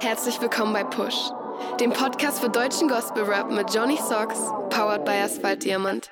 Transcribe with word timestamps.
Herzlich 0.00 0.40
willkommen 0.42 0.74
bei 0.74 0.84
Push, 0.84 1.30
dem 1.80 1.90
Podcast 1.90 2.40
für 2.40 2.50
deutschen 2.50 2.86
Gospel 2.86 3.24
Rap 3.24 3.50
mit 3.50 3.74
Johnny 3.74 3.96
Socks, 3.96 4.38
powered 4.68 5.04
by 5.06 5.12
Asphalt 5.12 5.64
Diamant. 5.64 6.10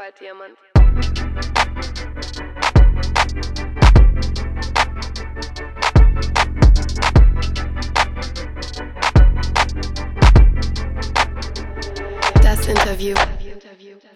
Das 12.42 12.66
Interview. 12.66 13.14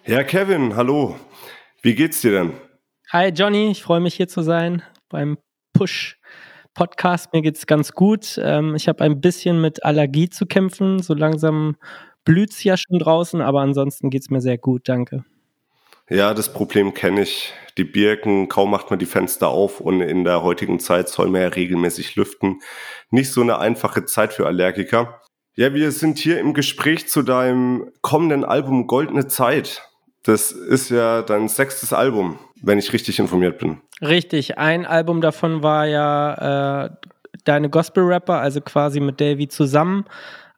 Ja, 0.07 0.23
Kevin, 0.25 0.75
hallo. 0.75 1.17
Wie 1.83 1.95
geht's 1.95 2.23
dir 2.23 2.33
denn? 2.33 2.55
Hi 3.13 3.29
Johnny, 3.29 3.71
ich 3.71 3.83
freue 3.83 4.01
mich 4.01 4.15
hier 4.15 4.29
zu 4.29 4.41
sein 4.41 4.83
beim 5.11 5.37
Push 5.75 6.18
Podcast. 6.79 7.33
Mir 7.33 7.43
geht's 7.43 7.67
ganz 7.67 7.91
gut. 7.91 8.39
Ähm, 8.41 8.77
ich 8.77 8.87
habe 8.87 9.03
ein 9.03 9.21
bisschen 9.21 9.61
mit 9.61 9.85
Allergie 9.85 10.31
zu 10.31 10.47
kämpfen. 10.47 11.03
So 11.03 11.13
langsam 11.13 11.75
blüht's 12.25 12.63
ja 12.63 12.77
schon 12.77 13.01
draußen, 13.01 13.41
aber 13.41 13.63
ansonsten 13.63 14.11
geht's 14.11 14.31
mir 14.31 14.41
sehr 14.41 14.59
gut. 14.59 14.89
Danke. 14.89 15.25
Ja, 16.09 16.35
das 16.35 16.53
Problem 16.53 16.95
kenne 16.95 17.23
ich. 17.23 17.53
Die 17.79 17.85
Birken, 17.85 18.49
kaum 18.49 18.71
macht 18.71 18.91
man 18.91 19.01
die 19.01 19.07
Fenster 19.07 19.49
auf 19.49 19.81
und 19.81 20.03
in 20.03 20.23
der 20.23 20.45
heutigen 20.45 20.79
Zeit 20.79 21.09
soll 21.09 21.29
man 21.31 21.41
ja 21.41 21.49
regelmäßig 21.49 22.15
lüften. 22.15 22.61
Nicht 23.11 23.33
so 23.33 23.41
eine 23.41 23.59
einfache 23.59 24.05
Zeit 24.05 24.33
für 24.33 24.47
Allergiker. 24.47 25.21
Ja, 25.57 25.75
wir 25.75 25.91
sind 25.91 26.19
hier 26.19 26.39
im 26.39 26.55
Gespräch 26.55 27.09
zu 27.09 27.23
deinem 27.23 27.91
kommenden 28.03 28.45
Album 28.45 28.87
Goldene 28.87 29.27
Zeit. 29.27 29.83
Das 30.23 30.53
ist 30.53 30.91
ja 30.91 31.23
dein 31.23 31.49
sechstes 31.49 31.93
Album, 31.93 32.39
wenn 32.63 32.79
ich 32.79 32.93
richtig 32.93 33.19
informiert 33.19 33.59
bin. 33.59 33.79
Richtig, 34.01 34.59
ein 34.59 34.87
Album 34.87 35.21
davon 35.21 35.63
war 35.63 35.87
ja 35.87 36.85
äh, 36.85 36.91
Deine 37.45 37.71
Gospel-Rapper, 37.71 38.39
also 38.41 38.61
quasi 38.61 39.01
mit 39.01 39.21
Davy 39.21 39.49
zusammen. 39.49 40.05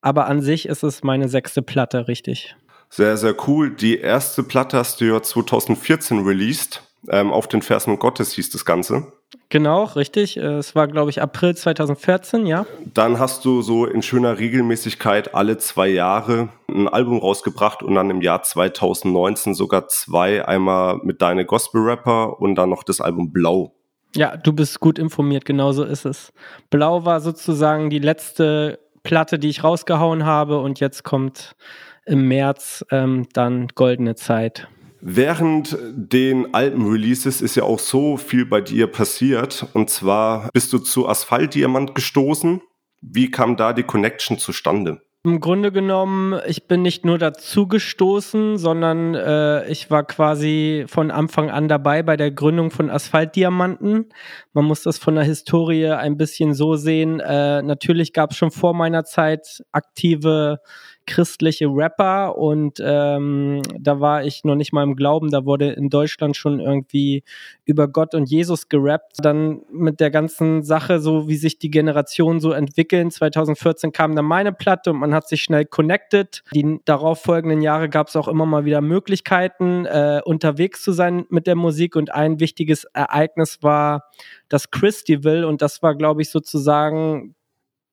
Aber 0.01 0.27
an 0.27 0.41
sich 0.41 0.67
ist 0.67 0.83
es 0.83 1.03
meine 1.03 1.29
sechste 1.29 1.63
Platte, 1.63 2.09
richtig. 2.09 2.57
Sehr, 2.89 3.17
sehr 3.17 3.37
cool. 3.47 3.70
Die 3.70 3.98
erste 3.98 4.42
Platte 4.42 4.79
hast 4.79 5.01
du 5.01 5.05
ja 5.05 5.23
2014 5.23 6.25
released. 6.25 6.83
Ähm, 7.09 7.33
auf 7.33 7.48
den 7.48 7.62
Versen 7.62 7.98
Gottes 7.98 8.33
hieß 8.33 8.51
das 8.51 8.64
Ganze. 8.64 9.12
Genau, 9.48 9.84
richtig. 9.84 10.36
Äh, 10.36 10.59
es 10.59 10.75
war, 10.75 10.89
glaube 10.89 11.11
ich, 11.11 11.23
April 11.23 11.56
2014, 11.56 12.47
ja. 12.47 12.67
Dann 12.95 13.19
hast 13.19 13.45
du 13.45 13.62
so 13.62 13.84
in 13.86 14.03
schöner 14.03 14.39
Regelmäßigkeit 14.39 15.34
alle 15.34 15.59
zwei 15.59 15.89
Jahre 15.89 16.48
ein 16.69 16.89
Album 16.89 17.19
rausgebracht 17.19 17.83
und 17.83 17.95
dann 17.95 18.11
im 18.11 18.23
Jahr 18.23 18.42
2019 18.42 19.55
sogar 19.55 19.89
zwei. 19.89 20.47
Einmal 20.47 21.01
mit 21.03 21.23
Deine 21.23 21.45
Gospel 21.45 21.83
Rapper 21.83 22.41
und 22.41 22.55
dann 22.55 22.70
noch 22.70 22.83
das 22.83 23.01
Album 23.01 23.33
Blau. 23.33 23.75
Ja, 24.14 24.36
du 24.36 24.53
bist 24.53 24.81
gut 24.81 24.98
informiert, 24.98 25.45
genau 25.45 25.70
so 25.73 25.84
ist 25.84 26.05
es. 26.05 26.33
Blau 26.69 27.05
war 27.05 27.20
sozusagen 27.20 27.91
die 27.91 28.01
letzte 28.01 28.81
Platte, 29.03 29.39
die 29.39 29.48
ich 29.48 29.62
rausgehauen 29.62 30.25
habe 30.25 30.61
und 30.61 30.81
jetzt 30.81 31.05
kommt 31.05 31.55
im 32.06 32.27
März 32.27 32.84
ähm, 32.91 33.27
dann 33.33 33.69
Goldene 33.75 34.17
Zeit. 34.17 34.69
Während 35.01 35.77
den 35.95 36.55
Alben-Releases 36.55 37.41
ist 37.41 37.56
ja 37.56 37.62
auch 37.62 37.79
so 37.79 38.17
viel 38.17 38.45
bei 38.45 38.61
dir 38.61 38.87
passiert. 38.87 39.67
Und 39.73 39.91
zwar 39.91 40.51
bist 40.53 40.73
du 40.73 40.79
zu 40.79 41.09
Asphaltdiamant 41.09 41.95
gestoßen. 41.95 42.61
Wie 43.01 43.31
kam 43.31 43.57
da 43.57 43.73
die 43.73 43.83
Connection 43.83 44.39
zustande? 44.39 45.01
Im 45.23 45.41
Grunde 45.41 45.70
genommen, 45.70 46.41
ich 46.47 46.67
bin 46.67 46.81
nicht 46.81 47.05
nur 47.05 47.19
dazu 47.19 47.69
gestoßen, 47.69 48.57
sondern 48.57 49.15
äh, 49.15 49.69
ich 49.69 49.91
war 49.91 50.03
quasi 50.05 50.87
von 50.89 51.11
Anfang 51.11 51.51
an 51.51 51.69
dabei 51.69 52.03
bei 52.03 52.17
der 52.17 52.31
Gründung 52.31 52.70
von 52.70 52.89
Asphaltdiamanten. 52.89 54.07
Man 54.55 54.64
muss 54.64 54.83
das 54.83 54.97
von 54.97 55.17
der 55.17 55.25
Historie 55.25 55.89
ein 55.89 56.17
bisschen 56.17 56.55
so 56.55 56.75
sehen. 56.77 57.20
Äh, 57.20 57.61
natürlich 57.61 58.14
gab 58.14 58.31
es 58.31 58.39
schon 58.39 58.51
vor 58.51 58.73
meiner 58.73 59.05
Zeit 59.05 59.62
aktive 59.73 60.61
christliche 61.06 61.67
Rapper 61.67 62.37
und 62.39 62.81
ähm, 62.83 63.62
da 63.79 64.01
war 64.01 64.25
ich 64.25 64.45
noch 64.45 64.55
nicht 64.55 64.73
mal 64.73 64.83
im 64.83 64.97
Glauben, 64.97 65.31
da 65.31 65.45
wurde 65.45 65.70
in 65.70 65.89
Deutschland 65.89 66.37
schon 66.37 66.61
irgendwie 66.61 67.24
über 67.64 67.89
Gott 67.89 68.14
und 68.14 68.30
Jesus 68.30 68.69
gerappt. 68.69 69.17
Dann 69.23 69.63
mit 69.73 70.01
der 70.01 70.11
ganzen 70.11 70.63
Sache, 70.63 71.01
so 71.01 71.29
wie 71.29 71.36
sich 71.36 71.58
die 71.58 71.70
Generationen 71.70 72.41
so 72.41 72.52
entwickeln, 72.52 73.11
2014 73.11 73.92
kam 73.92 74.14
dann 74.14 74.24
meine 74.24 74.52
Platte 74.52 74.91
und 74.91 74.98
man 74.98 75.14
hat 75.14 75.29
sich 75.29 75.42
schnell 75.42 75.64
connected. 75.64 76.42
Die 76.55 76.80
darauf 76.85 77.20
folgenden 77.20 77.63
Jahre 77.63 77.89
gab 77.89 78.08
es 78.08 78.17
auch 78.17 78.29
immer 78.29 78.47
mal 78.47 78.64
wieder 78.64 78.80
Möglichkeiten, 78.80 79.86
äh, 79.86 80.20
unterwegs 80.24 80.83
zu 80.83 80.92
sein 80.92 81.27
mit 81.29 81.47
der 81.47 81.57
Musik 81.57 81.97
und 81.97 82.14
ein 82.14 82.41
wichtiges 82.41 82.85
Ereignis 82.85 83.63
war 83.63 84.05
das 84.48 84.70
Christival 84.70 85.45
und 85.45 85.63
das 85.63 85.83
war, 85.83 85.95
glaube 85.95 86.23
ich, 86.23 86.30
sozusagen 86.30 87.35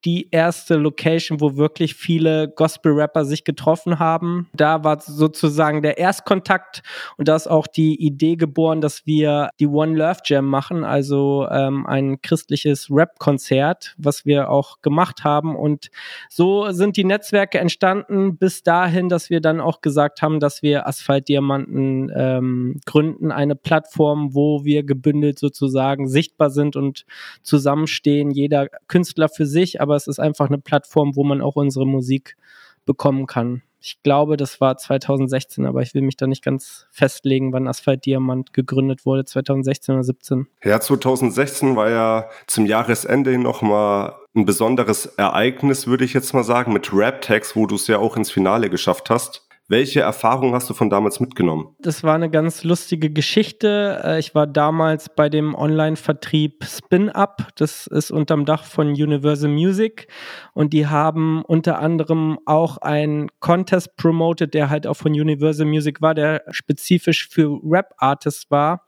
die 0.08 0.30
erste 0.32 0.76
Location, 0.76 1.42
wo 1.42 1.58
wirklich 1.58 1.94
viele 1.94 2.48
Gospel-Rapper 2.48 3.26
sich 3.26 3.44
getroffen 3.44 4.00
haben. 4.00 4.48
Da 4.54 4.86
war 4.86 5.02
sozusagen 5.02 5.82
der 5.82 5.98
Erstkontakt 5.98 6.82
und 7.18 7.28
da 7.28 7.36
ist 7.36 7.48
auch 7.48 7.68
die 7.68 8.02
Idee 8.02 8.38
geboren, 8.38 8.80
dass 8.80 9.06
wir 9.06 9.50
die 9.60 9.68
One 9.68 9.98
Love 9.98 10.22
Jam 10.24 10.46
machen, 10.46 10.86
also 10.86 11.46
ähm, 11.52 11.86
ein 11.86 12.22
christliches 12.22 12.88
Rap-Konzert, 12.90 13.96
was 13.98 14.26
wir 14.26 14.50
auch 14.50 14.82
gemacht 14.82 15.26
haben. 15.26 15.58
Und 15.58 15.90
so 16.30 16.72
sind 16.72 16.96
die 16.96 17.04
Netzwerke 17.04 17.60
entstanden 17.60 18.38
bis 18.38 18.64
dahin, 18.64 19.10
dass 19.10 19.30
wir 19.30 19.42
dann 19.42 19.60
auch 19.60 19.82
gesagt 19.82 20.22
haben, 20.22 20.40
dass 20.40 20.62
wir 20.62 20.88
Asphalt-Diamanten 20.88 22.14
ähm, 22.16 22.80
gründen, 22.86 23.34
eine 23.34 23.58
Plattform, 23.58 24.34
wo 24.34 24.64
wir 24.64 24.84
gebündelt 24.84 25.38
sozusagen 25.38 26.08
sichtbar 26.08 26.50
sind 26.50 26.78
und 26.78 27.06
zusammenstehen, 27.44 28.32
jeder 28.32 28.70
Künstler 28.88 29.28
für 29.28 29.46
sich, 29.46 29.82
aber 29.82 29.97
es 29.98 30.08
ist 30.08 30.20
einfach 30.20 30.48
eine 30.48 30.58
Plattform, 30.58 31.16
wo 31.16 31.24
man 31.24 31.42
auch 31.42 31.56
unsere 31.56 31.86
Musik 31.86 32.38
bekommen 32.86 33.28
kann. 33.28 33.62
Ich 33.80 34.02
glaube, 34.02 34.38
das 34.38 34.60
war 34.60 34.78
2016, 34.78 35.66
aber 35.66 35.82
ich 35.82 35.94
will 35.94 36.02
mich 36.02 36.18
da 36.18 36.26
nicht 36.26 36.44
ganz 36.44 36.88
festlegen, 36.90 37.54
wann 37.54 37.68
Asphalt 37.68 38.06
Diamant 38.06 38.52
gegründet 38.54 39.06
wurde, 39.06 39.24
2016 39.24 39.96
oder 39.96 40.04
17. 40.04 40.48
Ja, 40.64 40.80
2016 40.80 41.76
war 41.76 41.90
ja 41.90 42.30
zum 42.48 42.66
Jahresende 42.66 43.38
nochmal 43.38 44.16
ein 44.36 44.46
besonderes 44.46 45.06
Ereignis, 45.06 45.88
würde 45.88 46.06
ich 46.06 46.14
jetzt 46.14 46.34
mal 46.34 46.44
sagen, 46.44 46.74
mit 46.74 46.94
Rap-Tags, 46.94 47.56
wo 47.56 47.66
du 47.66 47.76
es 47.76 47.88
ja 47.88 48.00
auch 48.00 48.18
ins 48.18 48.32
Finale 48.32 48.70
geschafft 48.70 49.10
hast. 49.10 49.47
Welche 49.70 50.00
Erfahrungen 50.00 50.54
hast 50.54 50.70
du 50.70 50.74
von 50.74 50.90
damals 50.90 51.20
mitgenommen? 51.20 51.76
Das 51.80 52.02
war 52.02 52.16
eine 52.16 52.30
ganz 52.30 52.64
lustige 52.64 53.10
Geschichte. 53.10 54.02
Äh, 54.02 54.20
ich 54.20 54.34
war 54.34 54.48
damals 54.48 55.10
bei 55.14 55.28
dem 55.28 55.56
Online-Vertrieb 55.56 56.64
Spin 56.64 57.10
Up. 57.10 57.50
Das 57.58 57.86
ist 57.86 58.10
unterm 58.10 58.46
Dach 58.46 58.64
von 58.64 58.88
Universal 58.88 59.50
Music. 59.50 60.08
Und 60.54 60.72
die 60.72 60.88
haben 60.88 61.44
unter 61.44 61.80
anderem 61.80 62.40
auch 62.46 62.78
einen 62.78 63.28
Contest 63.42 63.98
promoted, 63.98 64.54
der 64.54 64.70
halt 64.70 64.88
auch 64.88 64.96
von 64.96 65.12
Universal 65.12 65.68
Music 65.68 66.02
war, 66.02 66.16
der 66.16 66.44
spezifisch 66.52 67.28
für 67.28 67.60
Rap-Artists 67.62 68.50
war. 68.50 68.86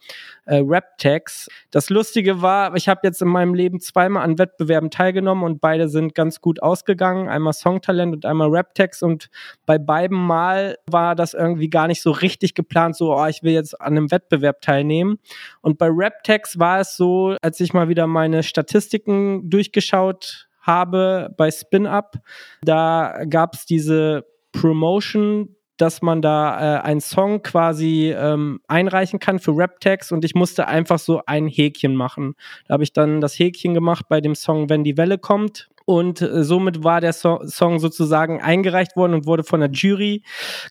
Äh, 0.49 0.63
Rap-Tags. 0.65 1.47
Das 1.69 1.91
Lustige 1.91 2.41
war, 2.41 2.75
ich 2.75 2.89
habe 2.89 3.01
jetzt 3.03 3.21
in 3.21 3.27
meinem 3.27 3.53
Leben 3.53 3.79
zweimal 3.79 4.23
an 4.23 4.39
Wettbewerben 4.39 4.89
teilgenommen 4.89 5.43
und 5.43 5.61
beide 5.61 5.89
sind 5.89 6.15
ganz 6.15 6.41
gut 6.41 6.63
ausgegangen. 6.63 7.29
Einmal 7.29 7.53
Songtalent 7.53 8.15
und 8.15 8.25
einmal 8.25 8.49
Rap-Tags. 8.49 9.03
Und 9.03 9.29
bei 9.67 9.77
beiden 9.77 10.17
Mal 10.17 10.77
war 10.89 11.13
das 11.13 11.35
irgendwie 11.35 11.69
gar 11.69 11.85
nicht 11.85 12.01
so 12.01 12.09
richtig 12.09 12.55
geplant, 12.55 12.95
so, 12.95 13.15
oh, 13.15 13.27
ich 13.27 13.43
will 13.43 13.53
jetzt 13.53 13.79
an 13.79 13.95
einem 13.95 14.09
Wettbewerb 14.09 14.61
teilnehmen. 14.61 15.19
Und 15.61 15.77
bei 15.77 15.87
Raptex 15.91 16.57
war 16.57 16.79
es 16.79 16.97
so, 16.97 17.35
als 17.43 17.59
ich 17.59 17.73
mal 17.73 17.87
wieder 17.87 18.07
meine 18.07 18.41
Statistiken 18.41 19.51
durchgeschaut 19.51 20.49
habe 20.61 21.29
bei 21.37 21.51
Spin 21.51 21.85
Up, 21.85 22.15
da 22.63 23.23
gab 23.29 23.53
es 23.53 23.67
diese 23.67 24.25
Promotion, 24.51 25.55
dass 25.79 26.01
man 26.01 26.21
da 26.21 26.77
äh, 26.77 26.81
einen 26.81 27.01
Song 27.01 27.41
quasi 27.41 28.13
ähm, 28.15 28.59
einreichen 28.67 29.19
kann 29.19 29.39
für 29.39 29.55
Rap-Tags 29.57 30.11
und 30.11 30.23
ich 30.25 30.35
musste 30.35 30.67
einfach 30.67 30.99
so 30.99 31.21
ein 31.25 31.47
Häkchen 31.47 31.95
machen. 31.95 32.35
Da 32.67 32.73
habe 32.73 32.83
ich 32.83 32.93
dann 32.93 33.21
das 33.21 33.39
Häkchen 33.39 33.73
gemacht 33.73 34.05
bei 34.09 34.21
dem 34.21 34.35
Song 34.35 34.69
Wenn 34.69 34.83
die 34.83 34.97
Welle 34.97 35.17
kommt 35.17 35.69
und 35.89 36.21
äh, 36.21 36.43
somit 36.43 36.83
war 36.83 37.01
der 37.01 37.13
so 37.13 37.39
Song 37.45 37.79
sozusagen 37.79 38.43
eingereicht 38.43 38.95
worden 38.95 39.15
und 39.15 39.25
wurde 39.25 39.43
von 39.43 39.59
der 39.59 39.71
Jury 39.71 40.21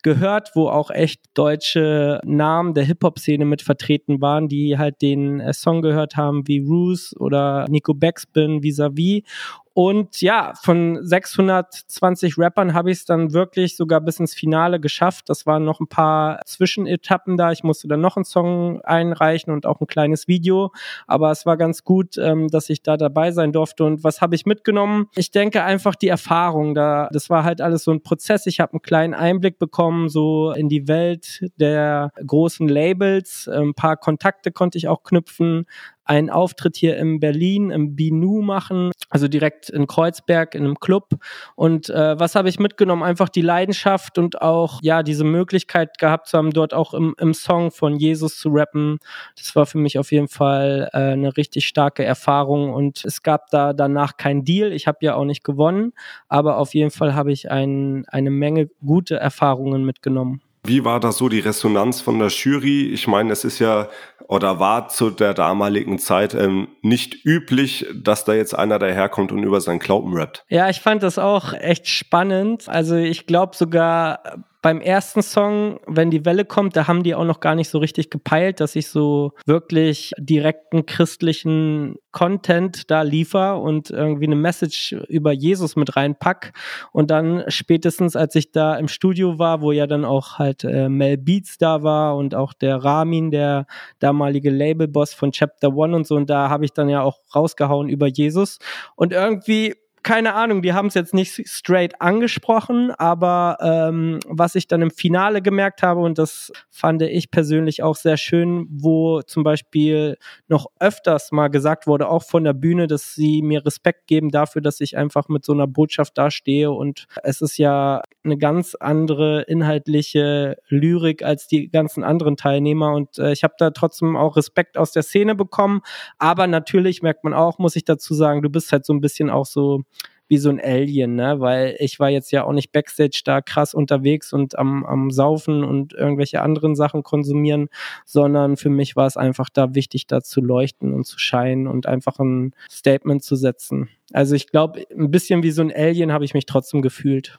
gehört, 0.05 0.51
wo 0.55 0.69
auch 0.69 0.93
echt 0.93 1.23
deutsche 1.35 2.21
Namen 2.25 2.73
der 2.73 2.85
Hip-Hop-Szene 2.85 3.45
mit 3.45 3.63
vertreten 3.63 4.21
waren, 4.21 4.47
die 4.47 4.79
halt 4.79 5.03
den 5.03 5.41
äh, 5.41 5.53
Song 5.53 5.83
gehört 5.83 6.17
haben, 6.17 6.47
wie 6.47 6.61
Roos 6.61 7.17
oder 7.19 7.67
Nico 7.69 7.95
Backspin, 7.95 8.63
vis-à-vis. 8.63 9.25
Und 9.75 10.21
ja, 10.21 10.53
von 10.63 10.99
620 11.03 12.39
Rappern 12.39 12.75
habe 12.75 12.91
ich 12.91 12.99
es 12.99 13.05
dann 13.05 13.33
wirklich 13.33 13.77
sogar 13.77 14.01
bis 14.01 14.19
ins 14.19 14.35
Finale 14.35 14.81
geschafft. 14.81 15.29
Das 15.29 15.47
waren 15.47 15.65
noch 15.65 15.81
ein 15.81 15.89
paar 15.89 16.41
Zwischenetappen 16.45 17.37
da. 17.37 17.53
Ich 17.53 17.63
musste 17.63 17.89
dann 17.89 18.01
noch 18.01 18.17
einen 18.17 18.25
Song 18.25 18.81
einreichen 18.83 19.53
und 19.53 19.67
auch 19.67 19.81
ein 19.81 19.87
kleines 19.87 20.29
Video. 20.29 20.73
Aber 21.07 21.31
es 21.31 21.47
war 21.47 21.57
ganz 21.57 21.85
gut, 21.85 22.19
ähm, 22.19 22.49
dass 22.49 22.71
ich 22.71 22.83
da 22.83 22.97
dabei 22.97 23.31
sein 23.31 23.53
durfte. 23.53 23.85
Und 23.85 24.05
was 24.05 24.21
habe 24.21 24.35
ich 24.35 24.47
mitgenommen? 24.47 25.07
Ich 25.15 25.31
denke 25.31 25.63
einfach 25.63 25.95
die 25.95 26.09
Erfahrung 26.09 26.75
da. 26.75 27.09
Das 27.13 27.31
war 27.31 27.45
halt 27.45 27.61
alles 27.61 27.85
so 27.85 27.91
ein 27.93 28.03
Prozess. 28.03 28.47
Ich 28.47 28.61
habe 28.61 28.73
einen 28.73 28.83
kleinen 28.83 29.15
Einblick 29.15 29.59
bekommen, 29.59 30.09
so 30.09 30.53
in 30.53 30.69
die 30.69 30.89
Welt 30.89 31.45
der 31.57 32.13
großen 32.27 32.69
Labels. 32.69 33.49
Ein 33.49 33.75
paar 33.75 33.97
Kontakte 33.97 34.53
konnte 34.53 34.79
ich 34.79 34.89
auch 34.89 35.03
knüpfen 35.03 35.67
einen 36.09 36.31
Auftritt 36.31 36.77
hier 36.77 36.97
in 36.97 37.21
Berlin 37.21 37.71
im 37.71 37.95
Binu 37.95 38.41
machen, 38.41 38.93
also 39.11 39.29
direkt 39.29 39.69
in 39.69 39.87
Kreuzberg 39.87 40.55
in 40.55 40.65
einem 40.65 40.81
Club. 40.81 41.17
Und 41.55 41.91
äh, 41.91 42.19
was 42.19 42.35
habe 42.35 42.49
ich 42.49 42.59
mitgenommen? 42.59 43.03
Einfach 43.03 43.29
die 43.29 43.43
Leidenschaft 43.43 44.19
und 44.19 44.41
auch 44.41 44.81
ja 44.83 45.03
diese 45.03 45.25
Möglichkeit 45.25 45.99
gehabt 45.99 46.29
zu 46.29 46.39
haben, 46.39 46.53
dort 46.53 46.73
auch 46.73 46.95
im, 46.95 47.15
im 47.19 47.35
Song 47.35 47.71
von 47.71 47.97
Jesus 47.97 48.39
zu 48.39 48.49
rappen. 48.49 48.99
Das 49.37 49.55
war 49.55 49.67
für 49.67 49.79
mich 49.79 49.99
auf 49.99 50.11
jeden 50.11 50.29
Fall 50.29 50.89
äh, 50.95 50.99
eine 51.13 51.37
richtig 51.37 51.67
starke 51.67 52.05
Erfahrung 52.05 52.73
und 52.73 53.05
es 53.05 53.23
gab 53.23 53.51
da 53.51 53.75
danach 53.75 54.17
kein 54.17 54.45
Deal. 54.45 54.73
Ich 54.73 54.87
habe 54.87 54.99
ja 55.03 55.15
auch 55.15 55.27
nicht 55.27 55.45
gewonnen, 55.45 55.93
aber 56.29 56.57
auf 56.57 56.75
jeden 56.75 56.91
Fall 56.91 57.15
habe 57.15 57.33
ich 57.33 57.51
ein, 57.51 58.07
eine 58.09 58.31
Menge 58.31 58.71
gute 58.85 59.17
Erfahrungen 59.17 59.85
mitgenommen. 59.85 60.41
Wie 60.65 60.85
war 60.85 61.01
da 61.01 61.13
so 61.13 61.29
die 61.29 61.41
Resonanz 61.41 62.01
von 62.01 62.19
der 62.19 62.29
Jury? 62.29 62.91
Ich 62.93 63.07
meine, 63.07 63.33
es 63.33 63.45
ist 63.45 63.59
ja 63.59 63.89
oder 64.29 64.61
war 64.61 64.89
zu 64.89 65.11
der 65.11 65.33
damaligen 65.33 65.99
Zeit 65.99 66.35
ähm, 66.35 66.69
nicht 66.83 67.25
üblich, 67.25 67.87
dass 67.95 68.25
da 68.25 68.35
jetzt 68.35 68.55
einer 68.55 68.79
daherkommt 68.79 69.33
und 69.33 69.43
über 69.43 69.61
seinen 69.61 69.79
Glauben 69.79 70.15
rappt. 70.15 70.45
Ja, 70.49 70.69
ich 70.69 70.81
fand 70.81 71.03
das 71.03 71.19
auch 71.19 71.55
echt 71.55 71.89
spannend. 71.89 72.69
Also 72.69 72.95
ich 72.95 73.27
glaube 73.27 73.57
sogar 73.57 74.23
beim 74.61 74.81
ersten 74.81 75.23
Song, 75.23 75.79
wenn 75.87 76.11
die 76.11 76.25
Welle 76.25 76.45
kommt, 76.45 76.75
da 76.75 76.89
haben 76.89 77.05
die 77.05 77.15
auch 77.15 77.25
noch 77.25 77.39
gar 77.41 77.55
nicht 77.55 77.69
so 77.69 77.79
richtig 77.79 78.11
gepeilt, 78.11 78.59
dass 78.59 78.75
ich 78.75 78.89
so 78.89 79.33
wirklich 79.47 80.13
direkten 80.19 80.85
christlichen 80.85 81.97
Content 82.11 82.91
da 82.91 83.03
liefer 83.03 83.61
und 83.61 83.91
irgendwie 83.91 84.27
eine 84.27 84.35
Message 84.35 84.93
über 85.09 85.33
Jesus 85.33 85.77
mit 85.77 85.95
reinpack. 85.95 86.53
Und 86.93 87.11
dann 87.13 87.45
spätestens, 87.47 88.17
als 88.17 88.35
ich 88.35 88.51
da 88.51 88.77
im 88.77 88.89
Studio 88.89 89.39
war, 89.39 89.61
wo 89.61 89.71
ja 89.71 89.87
dann 89.87 90.05
auch 90.05 90.39
halt 90.39 90.65
äh, 90.65 90.89
Mel 90.89 91.19
Beats 91.19 91.59
da 91.59 91.85
war 91.85 92.17
und 92.17 92.35
auch 92.35 92.53
der 92.53 92.77
Ramin, 92.77 93.31
der 93.31 93.67
damalige 94.01 94.51
Labelboss 94.51 95.15
von 95.15 95.31
Chapter 95.31 95.77
One 95.77 95.95
und 95.95 96.07
so, 96.07 96.17
und 96.17 96.29
da 96.29 96.49
habe 96.49 96.65
ich 96.65 96.73
dann 96.73 96.89
ja 96.89 97.03
auch 97.03 97.21
rausgehauen 97.33 97.89
über 97.89 98.09
Jesus. 98.09 98.59
Und 98.97 99.13
irgendwie 99.13 99.75
keine 100.09 100.33
Ahnung, 100.33 100.63
die 100.63 100.73
haben 100.73 100.87
es 100.87 100.95
jetzt 100.95 101.13
nicht 101.13 101.47
straight 101.47 102.01
angesprochen, 102.01 102.91
aber 102.93 103.59
ähm, 103.61 104.21
was 104.27 104.55
ich 104.55 104.67
dann 104.67 104.81
im 104.81 104.91
Finale 104.91 105.43
gemerkt 105.43 105.83
habe, 105.83 106.01
und 106.01 106.17
das 106.17 106.51
fand 106.71 107.03
ich 107.03 107.31
persönlich 107.31 107.83
auch 107.83 107.95
sehr 107.95 108.17
schön, 108.17 108.67
wo 108.71 109.21
zum 109.21 109.43
Beispiel 109.43 110.17
noch 110.47 110.69
öfters 110.81 111.31
mal 111.31 111.49
gesagt 111.49 111.87
wurde, 111.87 112.09
auch 112.09 112.23
von 112.23 112.43
der 112.43 112.55
Bühne, 112.55 112.87
dass 112.87 113.15
sie 113.15 113.43
mir 113.43 113.67
Respekt 113.67 114.07
geben 114.07 114.31
dafür, 114.31 114.63
dass 114.63 114.81
ich 114.81 114.97
einfach 114.97 115.29
mit 115.29 115.45
so 115.45 115.53
einer 115.53 115.67
Botschaft 115.67 116.17
dastehe. 116.17 116.71
Und 116.71 117.07
es 117.23 117.43
ist 117.43 117.59
ja 117.59 118.01
eine 118.29 118.39
ganz 118.39 118.75
andere 118.75 119.43
inhaltliche 119.43 120.59
Lyrik 120.69 121.23
als 121.23 121.47
die 121.47 121.71
ganzen 121.71 122.05
anderen 122.05 122.37
Teilnehmer. 122.37 122.95
Und 122.95 123.19
äh, 123.19 123.33
ich 123.33 123.43
habe 123.43 123.55
da 123.59 123.71
trotzdem 123.71 124.17
auch 124.17 124.37
Respekt 124.37 124.77
aus 124.77 124.93
der 124.93 125.03
Szene 125.03 125.35
bekommen. 125.35 125.81
Aber 126.19 126.47
natürlich 126.47 127.03
merkt 127.03 127.25
man 127.25 127.35
auch, 127.35 127.59
muss 127.59 127.77
ich 127.77 127.85
dazu 127.85 128.15
sagen, 128.15 128.43
du 128.43 128.51
bist 128.51 128.73
halt 128.73 128.85
so 128.85 128.93
ein 128.93 129.01
bisschen 129.01 129.31
auch 129.31 129.47
so 129.47 129.83
wie 130.29 130.37
so 130.37 130.51
ein 130.51 130.61
Alien, 130.61 131.15
ne? 131.15 131.41
Weil 131.41 131.75
ich 131.79 131.99
war 131.99 132.11
jetzt 132.11 132.31
ja 132.31 132.45
auch 132.45 132.53
nicht 132.53 132.71
Backstage 132.71 133.23
da 133.25 133.41
krass 133.41 133.75
unterwegs 133.75 134.33
und 134.33 134.59
am, 134.59 134.85
am 134.85 135.11
Saufen 135.11 135.65
und 135.65 135.95
irgendwelche 135.95 136.43
anderen 136.43 136.77
Sachen 136.77 137.03
konsumieren, 137.03 137.69
sondern 138.05 138.57
für 138.57 138.71
mich 138.71 138.95
war 138.95 139.07
es 139.07 139.17
einfach 139.17 139.49
da 139.49 139.75
wichtig, 139.75 140.07
da 140.07 140.21
zu 140.21 140.41
leuchten 140.41 140.93
und 140.93 141.05
zu 141.05 141.19
scheinen 141.19 141.67
und 141.67 141.87
einfach 141.87 142.19
ein 142.19 142.55
Statement 142.71 143.23
zu 143.23 143.37
setzen. 143.37 143.89
Also 144.13 144.35
ich 144.35 144.49
glaube, 144.49 144.85
ein 144.91 145.11
bisschen 145.11 145.43
wie 145.43 145.51
so 145.51 145.63
ein 145.63 145.73
Alien 145.75 146.13
habe 146.13 146.25
ich 146.25 146.35
mich 146.35 146.47
trotzdem 146.47 146.83
gefühlt. 146.83 147.39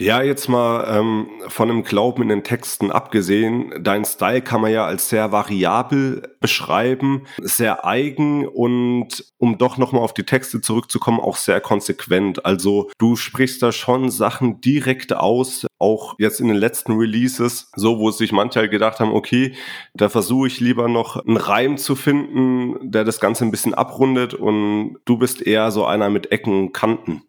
Ja, 0.00 0.22
jetzt 0.22 0.48
mal 0.48 0.96
ähm, 0.96 1.28
von 1.48 1.66
dem 1.66 1.82
Glauben 1.82 2.22
in 2.22 2.28
den 2.28 2.44
Texten 2.44 2.92
abgesehen, 2.92 3.72
dein 3.80 4.04
Style 4.04 4.42
kann 4.42 4.60
man 4.60 4.70
ja 4.70 4.86
als 4.86 5.08
sehr 5.08 5.32
variabel 5.32 6.36
beschreiben, 6.38 7.24
sehr 7.42 7.84
eigen 7.84 8.46
und 8.46 9.24
um 9.38 9.58
doch 9.58 9.76
nochmal 9.76 10.02
auf 10.02 10.14
die 10.14 10.22
Texte 10.22 10.60
zurückzukommen, 10.60 11.18
auch 11.18 11.36
sehr 11.36 11.60
konsequent. 11.60 12.46
Also 12.46 12.90
du 12.98 13.16
sprichst 13.16 13.60
da 13.60 13.72
schon 13.72 14.08
Sachen 14.10 14.60
direkt 14.60 15.12
aus, 15.12 15.66
auch 15.78 16.14
jetzt 16.18 16.40
in 16.40 16.46
den 16.46 16.56
letzten 16.56 16.92
Releases, 16.92 17.68
so 17.74 17.98
wo 17.98 18.12
sich 18.12 18.30
manche 18.30 18.60
halt 18.60 18.70
gedacht 18.70 19.00
haben, 19.00 19.12
okay, 19.12 19.54
da 19.94 20.08
versuche 20.08 20.46
ich 20.46 20.60
lieber 20.60 20.88
noch 20.88 21.16
einen 21.16 21.36
Reim 21.36 21.76
zu 21.76 21.96
finden, 21.96 22.92
der 22.92 23.02
das 23.02 23.18
Ganze 23.18 23.44
ein 23.44 23.50
bisschen 23.50 23.74
abrundet 23.74 24.32
und 24.32 24.98
du 25.04 25.18
bist 25.18 25.42
eher 25.42 25.72
so 25.72 25.84
einer 25.84 26.08
mit 26.08 26.30
Ecken 26.30 26.56
und 26.56 26.72
Kanten. 26.72 27.24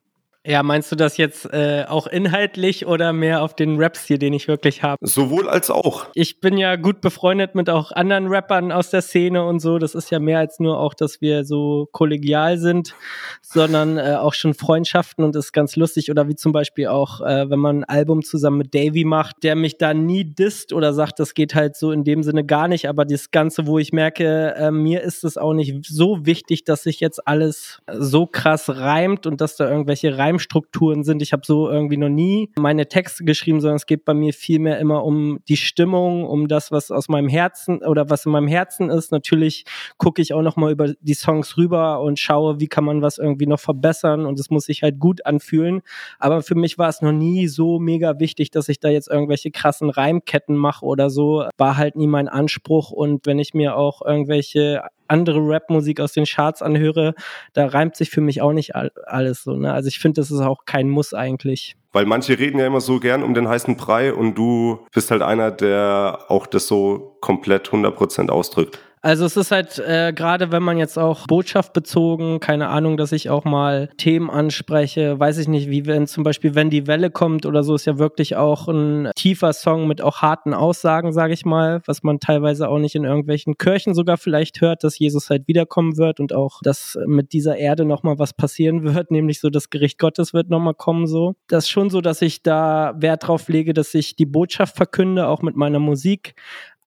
Ja, 0.45 0.63
meinst 0.63 0.89
du 0.89 0.95
das 0.95 1.17
jetzt 1.17 1.51
äh, 1.51 1.83
auch 1.85 2.07
inhaltlich 2.07 2.87
oder 2.87 3.11
mehr 3.11 3.43
auf 3.43 3.57
den 3.57 3.77
Raps 3.77 4.05
hier, 4.05 4.17
den 4.17 4.31
ich 4.31 4.47
wirklich 4.47 4.83
habe? 4.83 4.95
Sowohl 5.05 5.49
als 5.49 5.69
auch. 5.69 6.05
Ich 6.13 6.39
bin 6.39 6.57
ja 6.57 6.77
gut 6.77 7.01
befreundet 7.01 7.55
mit 7.55 7.69
auch 7.69 7.91
anderen 7.91 8.27
Rappern 8.27 8.71
aus 8.71 8.89
der 8.89 9.01
Szene 9.01 9.43
und 9.43 9.59
so. 9.59 9.79
Das 9.79 9.95
ist 9.95 10.11
ja 10.11 10.19
mehr 10.19 10.39
als 10.39 10.61
nur 10.61 10.79
auch, 10.79 10.93
dass 10.93 11.19
wir 11.19 11.43
so 11.43 11.89
kollegial 11.91 12.57
sind, 12.57 12.95
sondern 13.41 13.97
äh, 13.97 14.15
auch 14.15 14.33
schon 14.33 14.53
Freundschaften 14.53 15.25
und 15.25 15.35
ist 15.35 15.51
ganz 15.51 15.75
lustig. 15.75 16.09
Oder 16.09 16.29
wie 16.29 16.35
zum 16.35 16.53
Beispiel 16.53 16.87
auch, 16.87 17.19
äh, 17.19 17.49
wenn 17.49 17.59
man 17.59 17.79
ein 17.79 17.83
Album 17.83 18.23
zusammen 18.23 18.59
mit 18.59 18.73
Davy 18.73 19.03
macht, 19.03 19.43
der 19.43 19.57
mich 19.57 19.77
da 19.77 19.93
nie 19.93 20.23
disst 20.23 20.71
oder 20.71 20.93
sagt, 20.93 21.19
das 21.19 21.33
geht 21.33 21.53
halt 21.53 21.75
so 21.75 21.91
in 21.91 22.05
dem 22.05 22.23
Sinne 22.23 22.45
gar 22.45 22.69
nicht. 22.69 22.87
Aber 22.87 23.03
das 23.03 23.31
Ganze, 23.31 23.67
wo 23.67 23.77
ich 23.77 23.91
merke, 23.91 24.55
äh, 24.55 24.71
mir 24.71 25.01
ist 25.01 25.25
es 25.25 25.37
auch 25.37 25.53
nicht 25.53 25.85
so 25.85 26.25
wichtig, 26.25 26.63
dass 26.63 26.83
sich 26.83 27.01
jetzt 27.01 27.27
alles 27.27 27.81
so 27.91 28.25
krass 28.25 28.69
reimt 28.69 29.25
und 29.25 29.41
dass 29.41 29.57
da 29.57 29.69
irgendwelche 29.69 30.17
Reim 30.17 30.28
Reimstrukturen 30.29 31.03
sind. 31.03 31.21
Ich 31.21 31.33
habe 31.33 31.43
so 31.45 31.69
irgendwie 31.69 31.97
noch 31.97 32.09
nie 32.09 32.51
meine 32.57 32.87
Texte 32.87 33.23
geschrieben, 33.23 33.61
sondern 33.61 33.77
es 33.77 33.85
geht 33.85 34.05
bei 34.05 34.13
mir 34.13 34.33
vielmehr 34.33 34.79
immer 34.79 35.03
um 35.03 35.39
die 35.47 35.57
Stimmung, 35.57 36.25
um 36.25 36.47
das, 36.47 36.71
was 36.71 36.91
aus 36.91 37.09
meinem 37.09 37.27
Herzen 37.27 37.79
oder 37.79 38.09
was 38.09 38.25
in 38.25 38.31
meinem 38.31 38.47
Herzen 38.47 38.89
ist. 38.89 39.11
Natürlich 39.11 39.65
gucke 39.97 40.21
ich 40.21 40.33
auch 40.33 40.41
noch 40.41 40.55
mal 40.55 40.71
über 40.71 40.93
die 41.01 41.13
Songs 41.13 41.57
rüber 41.57 42.01
und 42.01 42.19
schaue, 42.19 42.59
wie 42.59 42.67
kann 42.67 42.83
man 42.83 43.01
was 43.01 43.17
irgendwie 43.17 43.47
noch 43.47 43.59
verbessern 43.59 44.25
und 44.25 44.39
es 44.39 44.49
muss 44.49 44.65
sich 44.65 44.83
halt 44.83 44.99
gut 44.99 45.25
anfühlen. 45.25 45.81
Aber 46.19 46.41
für 46.41 46.55
mich 46.55 46.77
war 46.77 46.89
es 46.89 47.01
noch 47.01 47.11
nie 47.11 47.47
so 47.47 47.79
mega 47.79 48.19
wichtig, 48.19 48.51
dass 48.51 48.69
ich 48.69 48.79
da 48.79 48.89
jetzt 48.89 49.09
irgendwelche 49.09 49.51
krassen 49.51 49.89
Reimketten 49.89 50.55
mache 50.55 50.85
oder 50.85 51.09
so. 51.09 51.45
War 51.57 51.77
halt 51.77 51.95
nie 51.95 52.07
mein 52.07 52.27
Anspruch 52.27 52.91
und 52.91 53.25
wenn 53.25 53.39
ich 53.39 53.53
mir 53.53 53.75
auch 53.75 54.01
irgendwelche 54.05 54.81
andere 55.09 55.39
Rap-Musik 55.39 55.99
aus 55.99 56.13
den 56.13 56.25
Charts 56.25 56.61
anhöre, 56.61 57.13
da 57.53 57.67
reimt 57.67 57.95
sich 57.95 58.09
für 58.09 58.21
mich 58.21 58.41
auch 58.41 58.53
nicht 58.53 58.75
alles 58.75 59.43
so. 59.43 59.55
Ne? 59.55 59.73
Also 59.73 59.87
ich 59.87 59.99
finde, 59.99 60.21
das 60.21 60.31
ist 60.31 60.41
auch 60.41 60.65
kein 60.65 60.89
Muss 60.89 61.13
eigentlich. 61.13 61.75
Weil 61.91 62.05
manche 62.05 62.37
reden 62.37 62.59
ja 62.59 62.67
immer 62.67 62.81
so 62.81 62.99
gern 62.99 63.23
um 63.23 63.33
den 63.33 63.47
heißen 63.47 63.75
Brei 63.75 64.13
und 64.13 64.35
du 64.35 64.85
bist 64.93 65.09
halt 65.09 65.23
einer, 65.23 65.49
der 65.49 66.19
auch 66.27 66.45
das 66.45 66.67
so 66.67 67.17
komplett 67.19 67.69
100% 67.69 68.29
ausdrückt. 68.29 68.79
Also 69.01 69.25
es 69.25 69.37
ist 69.37 69.51
halt 69.51 69.79
äh, 69.79 70.11
gerade, 70.13 70.51
wenn 70.51 70.63
man 70.63 70.77
jetzt 70.77 70.99
auch 70.99 71.25
Botschaft 71.27 71.71
bezogen, 71.71 72.39
keine 72.41 72.67
Ahnung, 72.67 72.97
dass 72.97 73.13
ich 73.13 73.29
auch 73.29 73.45
mal 73.45 73.89
Themen 73.97 74.29
anspreche, 74.29 75.17
weiß 75.17 75.37
ich 75.37 75.47
nicht, 75.47 75.69
wie 75.69 75.85
wenn 75.85 76.05
zum 76.05 76.23
Beispiel, 76.23 76.53
wenn 76.53 76.69
die 76.69 76.85
Welle 76.85 77.09
kommt 77.09 77.45
oder 77.45 77.63
so, 77.63 77.75
ist 77.75 77.85
ja 77.85 77.97
wirklich 77.97 78.35
auch 78.35 78.67
ein 78.67 79.09
tiefer 79.15 79.53
Song 79.53 79.87
mit 79.87 80.01
auch 80.01 80.21
harten 80.21 80.53
Aussagen, 80.53 81.13
sage 81.13 81.33
ich 81.33 81.45
mal, 81.45 81.81
was 81.85 82.03
man 82.03 82.19
teilweise 82.19 82.67
auch 82.67 82.79
nicht 82.79 82.95
in 82.95 83.05
irgendwelchen 83.05 83.57
Kirchen 83.57 83.93
sogar 83.93 84.17
vielleicht 84.17 84.59
hört, 84.59 84.83
dass 84.83 84.99
Jesus 84.99 85.29
halt 85.29 85.47
wiederkommen 85.47 85.97
wird 85.97 86.19
und 86.19 86.33
auch, 86.33 86.59
dass 86.61 86.97
mit 87.05 87.31
dieser 87.31 87.55
Erde 87.55 87.85
nochmal 87.85 88.19
was 88.19 88.33
passieren 88.33 88.83
wird, 88.95 89.11
nämlich 89.11 89.39
so 89.39 89.49
das 89.49 89.69
Gericht 89.69 89.97
Gottes 89.97 90.33
wird 90.33 90.49
nochmal 90.49 90.73
kommen 90.73 91.07
so. 91.07 91.35
Das 91.47 91.65
ist 91.65 91.69
schon 91.69 91.89
so, 91.89 92.01
dass 92.01 92.21
ich 92.21 92.43
da 92.43 92.93
Wert 92.97 93.27
drauf 93.27 93.47
lege, 93.47 93.73
dass 93.73 93.93
ich 93.93 94.17
die 94.17 94.25
Botschaft 94.25 94.75
verkünde, 94.75 95.27
auch 95.27 95.41
mit 95.41 95.55
meiner 95.55 95.79
Musik, 95.79 96.35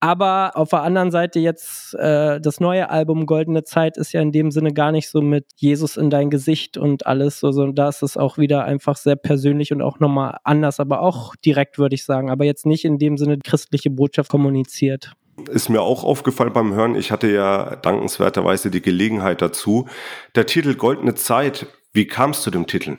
aber 0.02 0.56
auf 0.56 0.70
der 0.70 0.82
anderen 0.82 1.12
Seite 1.12 1.38
jetzt 1.38 1.94
äh, 1.94 2.40
das 2.40 2.58
neue 2.58 2.90
Album 2.90 3.24
Goldene 3.24 3.62
Zeit 3.62 3.96
ist 3.96 4.12
ja 4.12 4.20
in 4.20 4.32
dem 4.32 4.50
Sinne 4.50 4.72
gar 4.72 4.90
nicht 4.90 5.08
so 5.08 5.22
mit 5.22 5.46
Jesus 5.54 5.96
in 5.96 6.10
dein 6.10 6.28
Gesicht 6.28 6.76
und 6.76 7.06
alles, 7.06 7.38
so, 7.38 7.52
sondern 7.52 7.76
da 7.76 7.88
ist 7.88 8.02
es 8.02 8.16
auch 8.16 8.36
wieder 8.36 8.64
einfach 8.64 8.96
sehr 8.96 9.14
persönlich 9.14 9.72
und 9.72 9.80
auch 9.80 10.00
nochmal 10.00 10.38
anders, 10.42 10.80
aber 10.80 11.02
auch 11.02 11.36
direkt 11.36 11.78
würde 11.78 11.94
ich 11.94 12.04
sagen, 12.04 12.30
aber 12.30 12.44
jetzt 12.44 12.66
nicht 12.66 12.84
in 12.84 12.98
dem 12.98 13.16
Sinne 13.16 13.38
christliche 13.38 13.90
Botschaft 13.90 14.28
kommuniziert. 14.28 15.12
Ist 15.48 15.68
mir 15.68 15.82
auch 15.82 16.02
aufgefallen 16.02 16.52
beim 16.52 16.74
Hören. 16.74 16.96
Ich 16.96 17.12
hatte 17.12 17.30
ja 17.30 17.76
dankenswerterweise 17.76 18.72
die 18.72 18.82
Gelegenheit 18.82 19.40
dazu. 19.40 19.86
Der 20.34 20.46
Titel 20.46 20.74
Goldene 20.74 21.14
Zeit, 21.14 21.68
wie 21.92 22.08
kam 22.08 22.30
es 22.30 22.42
zu 22.42 22.50
dem 22.50 22.66
Titel? 22.66 22.98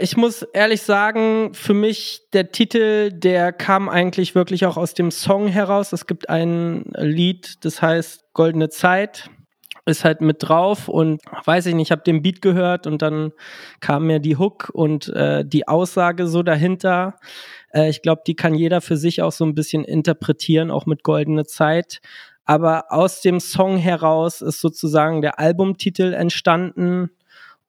Ich 0.00 0.16
muss 0.16 0.42
ehrlich 0.42 0.82
sagen, 0.82 1.54
für 1.54 1.74
mich 1.74 2.22
der 2.32 2.50
Titel, 2.50 3.10
der 3.12 3.52
kam 3.52 3.88
eigentlich 3.88 4.34
wirklich 4.34 4.66
auch 4.66 4.76
aus 4.76 4.94
dem 4.94 5.10
Song 5.10 5.48
heraus. 5.48 5.92
Es 5.92 6.06
gibt 6.06 6.28
ein 6.28 6.84
Lied, 6.96 7.64
das 7.64 7.82
heißt 7.82 8.24
Goldene 8.32 8.68
Zeit, 8.68 9.30
ist 9.84 10.04
halt 10.04 10.20
mit 10.20 10.38
drauf 10.40 10.88
und 10.88 11.20
weiß 11.44 11.66
ich 11.66 11.74
nicht, 11.74 11.88
ich 11.88 11.92
habe 11.92 12.02
den 12.02 12.22
Beat 12.22 12.42
gehört 12.42 12.86
und 12.86 13.02
dann 13.02 13.32
kam 13.80 14.06
mir 14.06 14.18
die 14.18 14.36
Hook 14.36 14.70
und 14.72 15.08
äh, 15.08 15.44
die 15.44 15.68
Aussage 15.68 16.26
so 16.26 16.42
dahinter. 16.42 17.14
Äh, 17.72 17.88
ich 17.88 18.02
glaube, 18.02 18.22
die 18.26 18.34
kann 18.34 18.54
jeder 18.54 18.80
für 18.80 18.96
sich 18.96 19.22
auch 19.22 19.32
so 19.32 19.44
ein 19.44 19.54
bisschen 19.54 19.84
interpretieren, 19.84 20.70
auch 20.70 20.86
mit 20.86 21.04
Goldene 21.04 21.44
Zeit. 21.44 22.00
Aber 22.44 22.92
aus 22.92 23.20
dem 23.20 23.40
Song 23.40 23.76
heraus 23.76 24.40
ist 24.40 24.60
sozusagen 24.60 25.22
der 25.22 25.38
Albumtitel 25.38 26.12
entstanden 26.14 27.10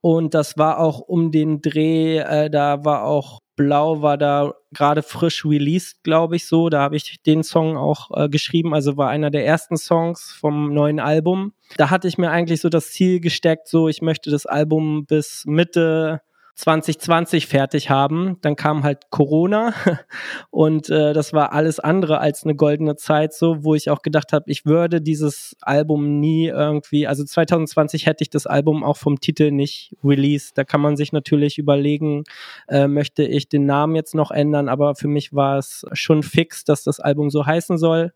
und 0.02 0.34
das 0.34 0.58
war 0.58 0.80
auch 0.80 1.00
um 1.00 1.32
den 1.32 1.62
Dreh, 1.62 2.18
äh, 2.18 2.50
da 2.50 2.86
war 2.86 3.04
auch 3.04 3.40
Blau 3.58 4.04
war 4.04 4.20
da 4.20 4.54
gerade 4.72 5.02
frisch 5.02 5.44
released, 5.44 6.04
glaube 6.04 6.36
ich 6.36 6.48
so. 6.48 6.70
Da 6.70 6.80
habe 6.80 6.96
ich 6.96 7.24
den 7.24 7.44
Song 7.44 7.76
auch 7.76 8.12
äh, 8.16 8.30
geschrieben, 8.30 8.74
also 8.74 8.98
war 8.98 9.10
einer 9.10 9.32
der 9.32 9.46
ersten 9.46 9.78
Songs 9.78 10.32
vom 10.32 10.74
neuen 10.74 11.00
Album. 11.00 11.54
Da 11.76 11.90
hatte 11.90 12.08
ich 12.08 12.20
mir 12.20 12.30
eigentlich 12.30 12.62
so 12.62 12.70
das 12.70 12.92
Ziel 12.92 13.20
gesteckt, 13.20 13.68
so 13.68 13.90
ich 13.90 14.02
möchte 14.02 14.30
das 14.30 14.46
Album 14.46 15.08
bis 15.08 15.44
Mitte 15.48 16.22
2020 16.58 17.46
fertig 17.46 17.92
haben. 17.92 18.38
Dann 18.42 18.56
kam 18.56 18.84
halt 18.84 19.12
Corona 19.12 19.74
und 20.50 20.90
äh, 20.90 21.14
das 21.14 21.32
war 21.32 21.54
alles 21.54 21.80
andere 21.80 22.20
als 22.20 22.44
eine 22.44 22.56
goldene 22.56 22.96
Zeit, 22.96 23.34
so 23.34 23.64
wo 23.64 23.76
ich 23.76 23.92
auch 23.92 24.02
gedacht 24.02 24.34
habe, 24.34 24.50
ich 24.50 24.66
würde 24.66 25.00
dieses 25.00 25.56
Album 25.62 26.20
nie 26.20 26.48
irgendwie, 26.48 27.06
also 27.06 27.24
2020 27.24 28.08
hätte 28.08 28.24
ich 28.24 28.32
das 28.32 28.48
Album 28.48 28.84
auch 28.84 28.98
vom 28.98 29.20
Titel 29.20 29.52
nicht 29.52 29.96
released. 30.04 30.58
Da 30.58 30.64
kann 30.64 30.82
man 30.82 30.98
sich 30.98 31.12
natürlich 31.12 31.60
überlegen, 31.60 32.24
äh, 32.68 32.88
möchte 32.88 33.24
ich 33.24 33.50
den 33.50 33.68
Namen 33.68 33.96
jetzt 33.96 34.16
noch 34.16 34.32
ändern, 34.32 34.68
aber 34.68 34.96
für 34.96 35.08
mich 35.08 35.34
war 35.34 35.60
es 35.60 35.86
schon 35.94 36.24
fix, 36.24 36.64
dass 36.64 36.84
das 36.84 37.00
Album 37.00 37.30
so 37.30 37.46
heißen 37.46 37.78
soll. 37.78 38.14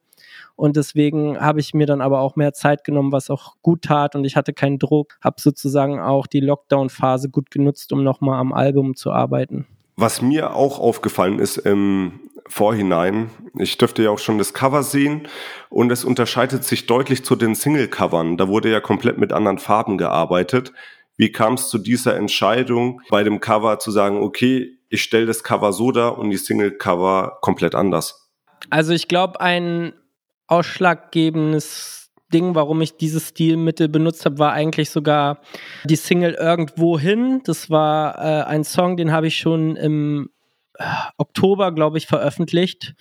Und 0.62 0.75
deswegen 0.75 1.41
habe 1.41 1.60
ich 1.60 1.74
mir 1.74 1.88
dann 1.88 2.01
aber 2.01 2.20
auch 2.20 2.36
mehr 2.36 2.53
Zeit 2.53 2.84
genommen, 2.84 3.12
was 3.12 3.32
auch 3.32 3.56
gut 3.63 3.82
tat 3.82 4.15
und 4.15 4.25
ich 4.25 4.36
hatte 4.36 4.53
keinen 4.53 4.77
Druck, 4.77 5.18
habe 5.20 5.41
sozusagen 5.41 6.00
auch 6.00 6.27
die 6.27 6.39
Lockdown-Phase 6.39 7.30
gut 7.30 7.50
genutzt, 7.50 7.91
um 7.91 8.03
nochmal 8.03 8.39
am 8.39 8.53
Album 8.53 8.96
zu 8.96 9.12
arbeiten. 9.12 9.65
Was 9.96 10.22
mir 10.22 10.56
auch 10.56 10.77
aufgefallen 10.77 11.39
ist 11.39 11.58
im 11.58 12.20
Vorhinein, 12.46 13.32
ich 13.58 13.75
dürfte 13.80 14.03
ja 14.03 14.12
auch 14.12 14.20
schon 14.20 14.38
das 14.38 14.53
Cover 14.53 14.84
sehen 14.84 15.27
und 15.72 15.91
es 15.91 16.06
unterscheidet 16.06 16.63
sich 16.63 16.86
deutlich 16.86 17.25
zu 17.25 17.36
den 17.36 17.56
Single-Covern. 17.56 18.38
Da 18.38 18.48
wurde 18.48 18.70
ja 18.70 18.82
komplett 18.82 19.18
mit 19.18 19.34
anderen 19.34 19.58
Farben 19.58 19.98
gearbeitet. 19.98 20.74
Wie 21.18 21.32
kam 21.32 21.56
es 21.56 21.70
zu 21.70 21.80
dieser 21.80 22.15
Entscheidung, 22.15 23.01
bei 23.10 23.24
dem 23.24 23.39
Cover 23.39 23.80
zu 23.80 23.89
sagen, 23.89 24.22
okay, 24.22 24.77
ich 24.89 25.01
stelle 25.01 25.25
das 25.25 25.44
Cover 25.44 25.74
so 25.74 25.91
dar 25.91 26.20
und 26.20 26.30
die 26.30 26.38
Single-Cover 26.38 27.39
komplett 27.41 27.74
anders? 27.74 28.30
Also 28.70 28.94
ich 28.94 29.08
glaube, 29.08 29.41
ein 29.41 29.94
ausschlaggebendes 30.51 32.12
Ding, 32.34 32.55
warum 32.55 32.81
ich 32.81 32.98
dieses 32.98 33.29
Stilmittel 33.29 33.89
benutzt 33.89 34.25
habe, 34.25 34.39
war 34.39 34.53
eigentlich 34.53 34.89
sogar 34.89 35.41
die 35.84 35.96
Single 35.96 36.34
Irgendwo 36.34 36.98
hin. 36.98 37.41
Das 37.43 37.70
war 37.70 38.17
äh, 38.17 38.43
ein 38.43 38.63
Song, 38.63 38.98
den 38.98 39.12
habe 39.12 39.27
ich 39.27 39.38
schon 39.38 39.75
im 39.75 40.29
äh, 40.77 40.84
Oktober, 41.17 41.72
glaube 41.72 41.98
ich, 41.98 42.08
veröffentlicht. 42.08 42.96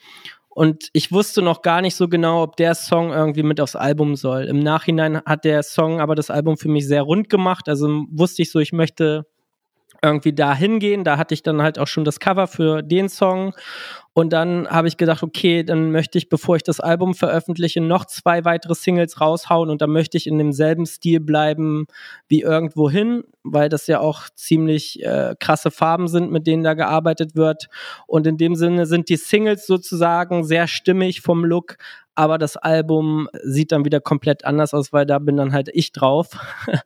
Und 0.48 0.88
ich 0.92 1.12
wusste 1.12 1.42
noch 1.42 1.62
gar 1.62 1.80
nicht 1.80 1.94
so 1.94 2.08
genau, 2.08 2.42
ob 2.42 2.56
der 2.56 2.74
Song 2.74 3.12
irgendwie 3.12 3.44
mit 3.44 3.60
aufs 3.60 3.76
Album 3.76 4.16
soll. 4.16 4.44
Im 4.44 4.58
Nachhinein 4.58 5.22
hat 5.24 5.44
der 5.44 5.62
Song 5.62 6.00
aber 6.00 6.16
das 6.16 6.30
Album 6.30 6.56
für 6.56 6.68
mich 6.68 6.86
sehr 6.86 7.02
rund 7.02 7.30
gemacht. 7.30 7.68
Also 7.68 8.04
wusste 8.10 8.42
ich 8.42 8.50
so, 8.50 8.58
ich 8.58 8.72
möchte 8.72 9.26
irgendwie 10.02 10.32
da 10.32 10.54
hingehen. 10.54 11.04
Da 11.04 11.16
hatte 11.16 11.34
ich 11.34 11.42
dann 11.42 11.62
halt 11.62 11.78
auch 11.78 11.86
schon 11.86 12.04
das 12.04 12.20
Cover 12.20 12.46
für 12.46 12.82
den 12.82 13.08
Song. 13.08 13.54
Und 14.12 14.32
dann 14.32 14.68
habe 14.68 14.88
ich 14.88 14.96
gedacht, 14.96 15.22
okay, 15.22 15.62
dann 15.62 15.92
möchte 15.92 16.18
ich, 16.18 16.28
bevor 16.28 16.56
ich 16.56 16.64
das 16.64 16.80
Album 16.80 17.14
veröffentliche, 17.14 17.80
noch 17.80 18.04
zwei 18.04 18.44
weitere 18.44 18.74
Singles 18.74 19.20
raushauen 19.20 19.70
und 19.70 19.80
dann 19.80 19.90
möchte 19.90 20.16
ich 20.16 20.26
in 20.26 20.36
demselben 20.36 20.84
Stil 20.84 21.20
bleiben 21.20 21.86
wie 22.26 22.40
irgendwohin, 22.40 23.22
weil 23.44 23.68
das 23.68 23.86
ja 23.86 24.00
auch 24.00 24.28
ziemlich 24.34 25.02
äh, 25.04 25.36
krasse 25.38 25.70
Farben 25.70 26.08
sind, 26.08 26.32
mit 26.32 26.46
denen 26.48 26.64
da 26.64 26.74
gearbeitet 26.74 27.36
wird. 27.36 27.68
Und 28.08 28.26
in 28.26 28.36
dem 28.36 28.56
Sinne 28.56 28.86
sind 28.86 29.08
die 29.08 29.16
Singles 29.16 29.66
sozusagen 29.66 30.42
sehr 30.42 30.66
stimmig 30.66 31.20
vom 31.20 31.44
Look, 31.44 31.76
aber 32.20 32.36
das 32.36 32.58
Album 32.58 33.30
sieht 33.42 33.72
dann 33.72 33.86
wieder 33.86 33.98
komplett 33.98 34.44
anders 34.44 34.74
aus, 34.74 34.92
weil 34.92 35.06
da 35.06 35.18
bin 35.18 35.38
dann 35.38 35.54
halt 35.54 35.70
ich 35.72 35.92
drauf. 35.92 36.28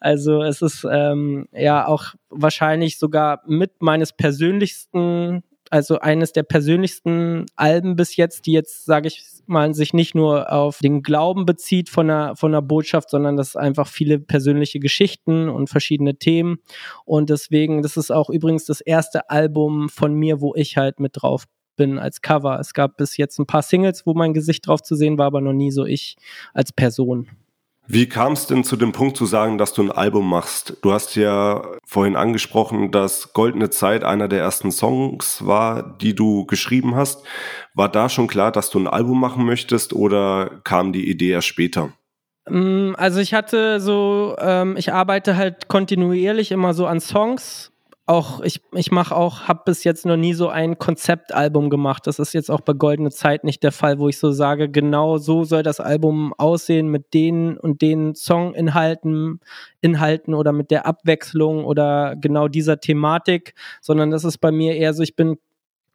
also 0.00 0.42
es 0.42 0.60
ist 0.60 0.86
ähm, 0.88 1.48
ja 1.50 1.86
auch 1.86 2.12
wahrscheinlich 2.28 2.98
sogar 2.98 3.40
mit 3.46 3.80
meines 3.80 4.12
persönlichsten 4.12 5.44
also 5.70 5.98
eines 6.00 6.32
der 6.32 6.42
persönlichsten 6.42 7.46
Alben 7.56 7.96
bis 7.96 8.16
jetzt, 8.16 8.44
die 8.44 8.52
jetzt, 8.52 8.84
sage 8.84 9.08
ich 9.08 9.24
mal, 9.46 9.72
sich 9.72 9.94
nicht 9.94 10.14
nur 10.14 10.52
auf 10.52 10.80
den 10.80 11.02
Glauben 11.02 11.46
bezieht 11.46 11.88
von 11.88 12.10
einer, 12.10 12.36
von 12.36 12.52
einer 12.52 12.60
Botschaft, 12.60 13.08
sondern 13.08 13.38
das 13.38 13.56
einfach 13.56 13.88
viele 13.88 14.18
persönliche 14.18 14.78
Geschichten 14.78 15.48
und 15.48 15.70
verschiedene 15.70 16.16
Themen. 16.16 16.58
Und 17.06 17.30
deswegen, 17.30 17.80
das 17.80 17.96
ist 17.96 18.10
auch 18.10 18.28
übrigens 18.28 18.66
das 18.66 18.82
erste 18.82 19.30
Album 19.30 19.88
von 19.88 20.12
mir, 20.12 20.42
wo 20.42 20.54
ich 20.54 20.76
halt 20.76 21.00
mit 21.00 21.12
drauf 21.14 21.46
bin 21.76 21.98
als 21.98 22.22
Cover. 22.22 22.58
Es 22.60 22.74
gab 22.74 22.96
bis 22.96 23.16
jetzt 23.16 23.38
ein 23.38 23.46
paar 23.46 23.62
Singles, 23.62 24.06
wo 24.06 24.14
mein 24.14 24.34
Gesicht 24.34 24.66
drauf 24.66 24.82
zu 24.82 24.94
sehen 24.94 25.18
war, 25.18 25.26
aber 25.26 25.40
noch 25.40 25.52
nie 25.52 25.70
so 25.70 25.84
ich 25.84 26.16
als 26.54 26.72
Person. 26.72 27.28
Wie 27.88 28.08
kam 28.08 28.34
es 28.34 28.46
denn 28.46 28.62
zu 28.62 28.76
dem 28.76 28.92
Punkt 28.92 29.16
zu 29.16 29.26
sagen, 29.26 29.58
dass 29.58 29.74
du 29.74 29.82
ein 29.82 29.90
Album 29.90 30.28
machst? 30.28 30.76
Du 30.82 30.92
hast 30.92 31.16
ja 31.16 31.62
vorhin 31.84 32.14
angesprochen, 32.14 32.92
dass 32.92 33.32
Goldene 33.32 33.70
Zeit 33.70 34.04
einer 34.04 34.28
der 34.28 34.38
ersten 34.38 34.70
Songs 34.70 35.44
war, 35.44 35.98
die 35.98 36.14
du 36.14 36.46
geschrieben 36.46 36.94
hast. 36.94 37.24
War 37.74 37.90
da 37.90 38.08
schon 38.08 38.28
klar, 38.28 38.52
dass 38.52 38.70
du 38.70 38.78
ein 38.78 38.86
Album 38.86 39.20
machen 39.20 39.44
möchtest 39.44 39.92
oder 39.92 40.60
kam 40.62 40.92
die 40.92 41.10
Idee 41.10 41.30
erst 41.30 41.48
später? 41.48 41.92
Mm, 42.48 42.92
also 42.96 43.18
ich 43.18 43.34
hatte 43.34 43.80
so, 43.80 44.36
ähm, 44.38 44.76
ich 44.76 44.92
arbeite 44.92 45.36
halt 45.36 45.66
kontinuierlich 45.66 46.52
immer 46.52 46.74
so 46.74 46.86
an 46.86 47.00
Songs 47.00 47.71
auch, 48.06 48.40
ich, 48.40 48.60
ich 48.72 48.90
mache 48.90 49.14
auch, 49.14 49.42
habe 49.42 49.62
bis 49.64 49.84
jetzt 49.84 50.04
noch 50.06 50.16
nie 50.16 50.34
so 50.34 50.48
ein 50.48 50.78
Konzeptalbum 50.78 51.70
gemacht. 51.70 52.06
Das 52.06 52.18
ist 52.18 52.32
jetzt 52.34 52.50
auch 52.50 52.60
bei 52.60 52.72
Goldene 52.72 53.10
Zeit 53.10 53.44
nicht 53.44 53.62
der 53.62 53.70
Fall, 53.70 53.98
wo 53.98 54.08
ich 54.08 54.18
so 54.18 54.32
sage, 54.32 54.68
genau 54.68 55.18
so 55.18 55.44
soll 55.44 55.62
das 55.62 55.78
Album 55.78 56.34
aussehen 56.36 56.88
mit 56.88 57.14
den 57.14 57.56
und 57.56 57.80
den 57.80 58.14
Songinhalten, 58.14 59.40
Inhalten 59.80 60.34
oder 60.34 60.52
mit 60.52 60.70
der 60.72 60.84
Abwechslung 60.86 61.64
oder 61.64 62.16
genau 62.16 62.48
dieser 62.48 62.80
Thematik, 62.80 63.54
sondern 63.80 64.10
das 64.10 64.24
ist 64.24 64.38
bei 64.38 64.50
mir 64.50 64.74
eher 64.74 64.94
so, 64.94 65.02
ich 65.02 65.14
bin 65.14 65.38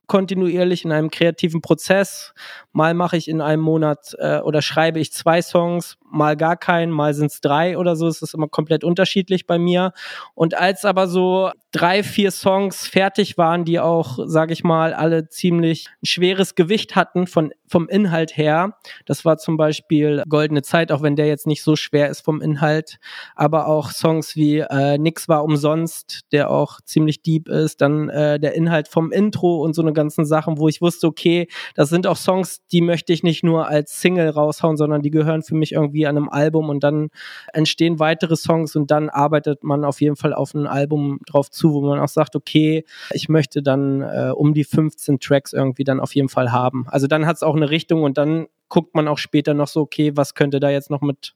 kontinuierlich 0.08 0.86
in 0.86 0.94
einem 0.94 1.12
kreativen 1.12 1.62
Prozess. 1.62 2.34
Mal 2.72 2.94
mache 2.94 3.18
ich 3.18 3.28
in 3.28 3.42
einem 3.42 3.62
Monat 3.62 4.16
äh, 4.18 4.40
oder 4.40 4.62
schreibe 4.62 5.00
ich 5.00 5.12
zwei 5.12 5.42
Songs, 5.42 5.98
mal 6.10 6.38
gar 6.38 6.58
keinen, 6.58 6.92
mal 6.92 7.14
sind 7.14 7.32
es 7.32 7.42
drei 7.42 7.78
oder 7.78 7.96
so. 7.96 8.08
Es 8.08 8.22
ist 8.22 8.34
immer 8.34 8.48
komplett 8.48 8.84
unterschiedlich 8.84 9.48
bei 9.48 9.58
mir. 9.58 9.94
Und 10.36 10.58
als 10.58 10.86
aber 10.86 11.08
so 11.08 11.52
drei, 11.72 12.02
vier 12.04 12.32
Songs 12.32 12.88
fertig 12.88 13.38
waren, 13.38 13.66
die 13.66 13.80
auch, 13.80 14.20
sage 14.26 14.54
ich 14.54 14.64
mal, 14.64 14.94
alle 14.94 15.30
ziemlich 15.30 15.88
ein 16.02 16.06
schweres 16.06 16.56
Gewicht 16.56 16.96
hatten 16.96 17.28
von, 17.28 17.52
vom 17.68 17.88
Inhalt 17.90 18.36
her. 18.38 18.78
Das 19.06 19.26
war 19.26 19.38
zum 19.38 19.58
Beispiel 19.58 20.24
Goldene 20.28 20.62
Zeit, 20.62 20.92
auch 20.92 21.02
wenn 21.02 21.16
der 21.16 21.28
jetzt 21.28 21.46
nicht 21.46 21.64
so 21.64 21.76
schwer 21.76 22.10
ist 22.10 22.22
vom 22.22 22.42
Inhalt, 22.42 22.98
aber 23.36 23.68
auch 23.68 23.92
Songs 23.92 24.36
wie 24.36 24.60
äh, 24.60 24.98
Nix 24.98 25.28
war 25.28 25.44
umsonst, 25.44 26.22
der 26.32 26.50
auch 26.50 26.82
ziemlich 26.82 27.22
deep 27.22 27.50
ist. 27.50 27.82
Dann 27.82 28.10
äh, 28.10 28.40
der 28.40 28.56
Inhalt 28.56 28.88
vom 28.88 29.12
Intro 29.12 29.62
und 29.62 29.74
so 29.74 29.82
eine 29.82 29.94
ganzen 29.94 30.26
Sachen, 30.26 30.58
wo 30.58 30.68
ich 30.68 30.82
wusste, 30.82 31.08
okay, 31.08 31.48
das 31.76 31.90
sind 31.90 32.08
auch 32.08 32.18
Songs, 32.18 32.66
die 32.72 32.82
möchte 32.82 33.14
ich 33.14 33.24
nicht 33.24 33.44
nur 33.44 33.68
als 33.68 34.00
Single 34.00 34.30
raushauen, 34.30 34.78
sondern 34.78 35.02
die 35.02 35.12
gehören 35.12 35.44
für 35.44 35.56
mich 35.56 35.74
irgendwie 35.98 36.08
an 36.08 36.18
einem 36.18 36.30
Album 36.30 36.70
und 36.70 36.84
dann 36.84 37.10
entstehen 37.54 38.00
weitere 38.00 38.36
Songs 38.36 38.76
und 38.76 38.92
dann 38.92 39.10
arbeitet 39.10 39.64
man 39.64 39.84
auf 39.84 40.02
jeden 40.02 40.16
Fall 40.16 40.34
auf 40.34 40.54
ein 40.54 40.68
Album 40.68 41.20
drauf 41.26 41.50
zu, 41.50 41.74
wo 41.74 41.82
man 41.82 42.00
auch 42.00 42.08
sagt, 42.08 42.36
okay, 42.36 42.86
ich 43.12 43.30
möchte 43.30 43.62
dann 43.62 44.02
äh, 44.02 44.32
um 44.34 44.54
die 44.54 44.64
15 44.64 45.20
Tracks 45.20 45.54
irgendwie 45.54 45.84
dann 45.84 46.00
auf 46.00 46.16
jeden 46.16 46.30
Fall 46.30 46.52
haben. 46.52 46.86
Also 46.88 47.08
dann 47.08 47.26
hat 47.26 47.38
es 47.38 47.44
auch 47.44 47.56
eine 47.56 47.70
Richtung 47.70 48.04
und 48.04 48.18
dann 48.18 48.48
guckt 48.70 48.96
man 48.96 49.08
auch 49.08 49.18
später 49.18 49.54
noch 49.54 49.68
so, 49.68 49.82
okay, 49.82 50.12
was 50.16 50.36
könnte 50.36 50.60
da 50.60 50.70
jetzt 50.70 50.90
noch 50.90 51.02
mit 51.02 51.34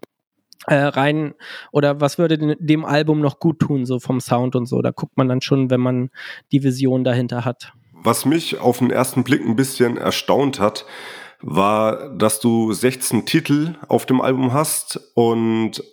äh, 0.67 0.75
rein 0.75 1.33
oder 1.71 2.01
was 2.01 2.17
würde 2.17 2.37
dem, 2.37 2.55
dem 2.59 2.85
Album 2.85 3.19
noch 3.19 3.39
gut 3.39 3.59
tun, 3.59 3.85
so 3.85 3.99
vom 3.99 4.19
Sound 4.19 4.55
und 4.55 4.67
so. 4.67 4.81
Da 4.81 4.91
guckt 4.91 5.17
man 5.17 5.27
dann 5.27 5.41
schon, 5.41 5.69
wenn 5.69 5.81
man 5.81 6.09
die 6.51 6.63
Vision 6.63 7.03
dahinter 7.03 7.45
hat. 7.45 7.73
Was 8.03 8.25
mich 8.25 8.59
auf 8.59 8.79
den 8.79 8.89
ersten 8.89 9.23
Blick 9.23 9.45
ein 9.45 9.55
bisschen 9.55 9.97
erstaunt 9.97 10.59
hat, 10.59 10.85
war, 11.41 12.09
dass 12.09 12.39
du 12.39 12.71
16 12.71 13.25
Titel 13.25 13.75
auf 13.87 14.05
dem 14.05 14.21
Album 14.21 14.53
hast 14.53 14.99
und 15.15 15.83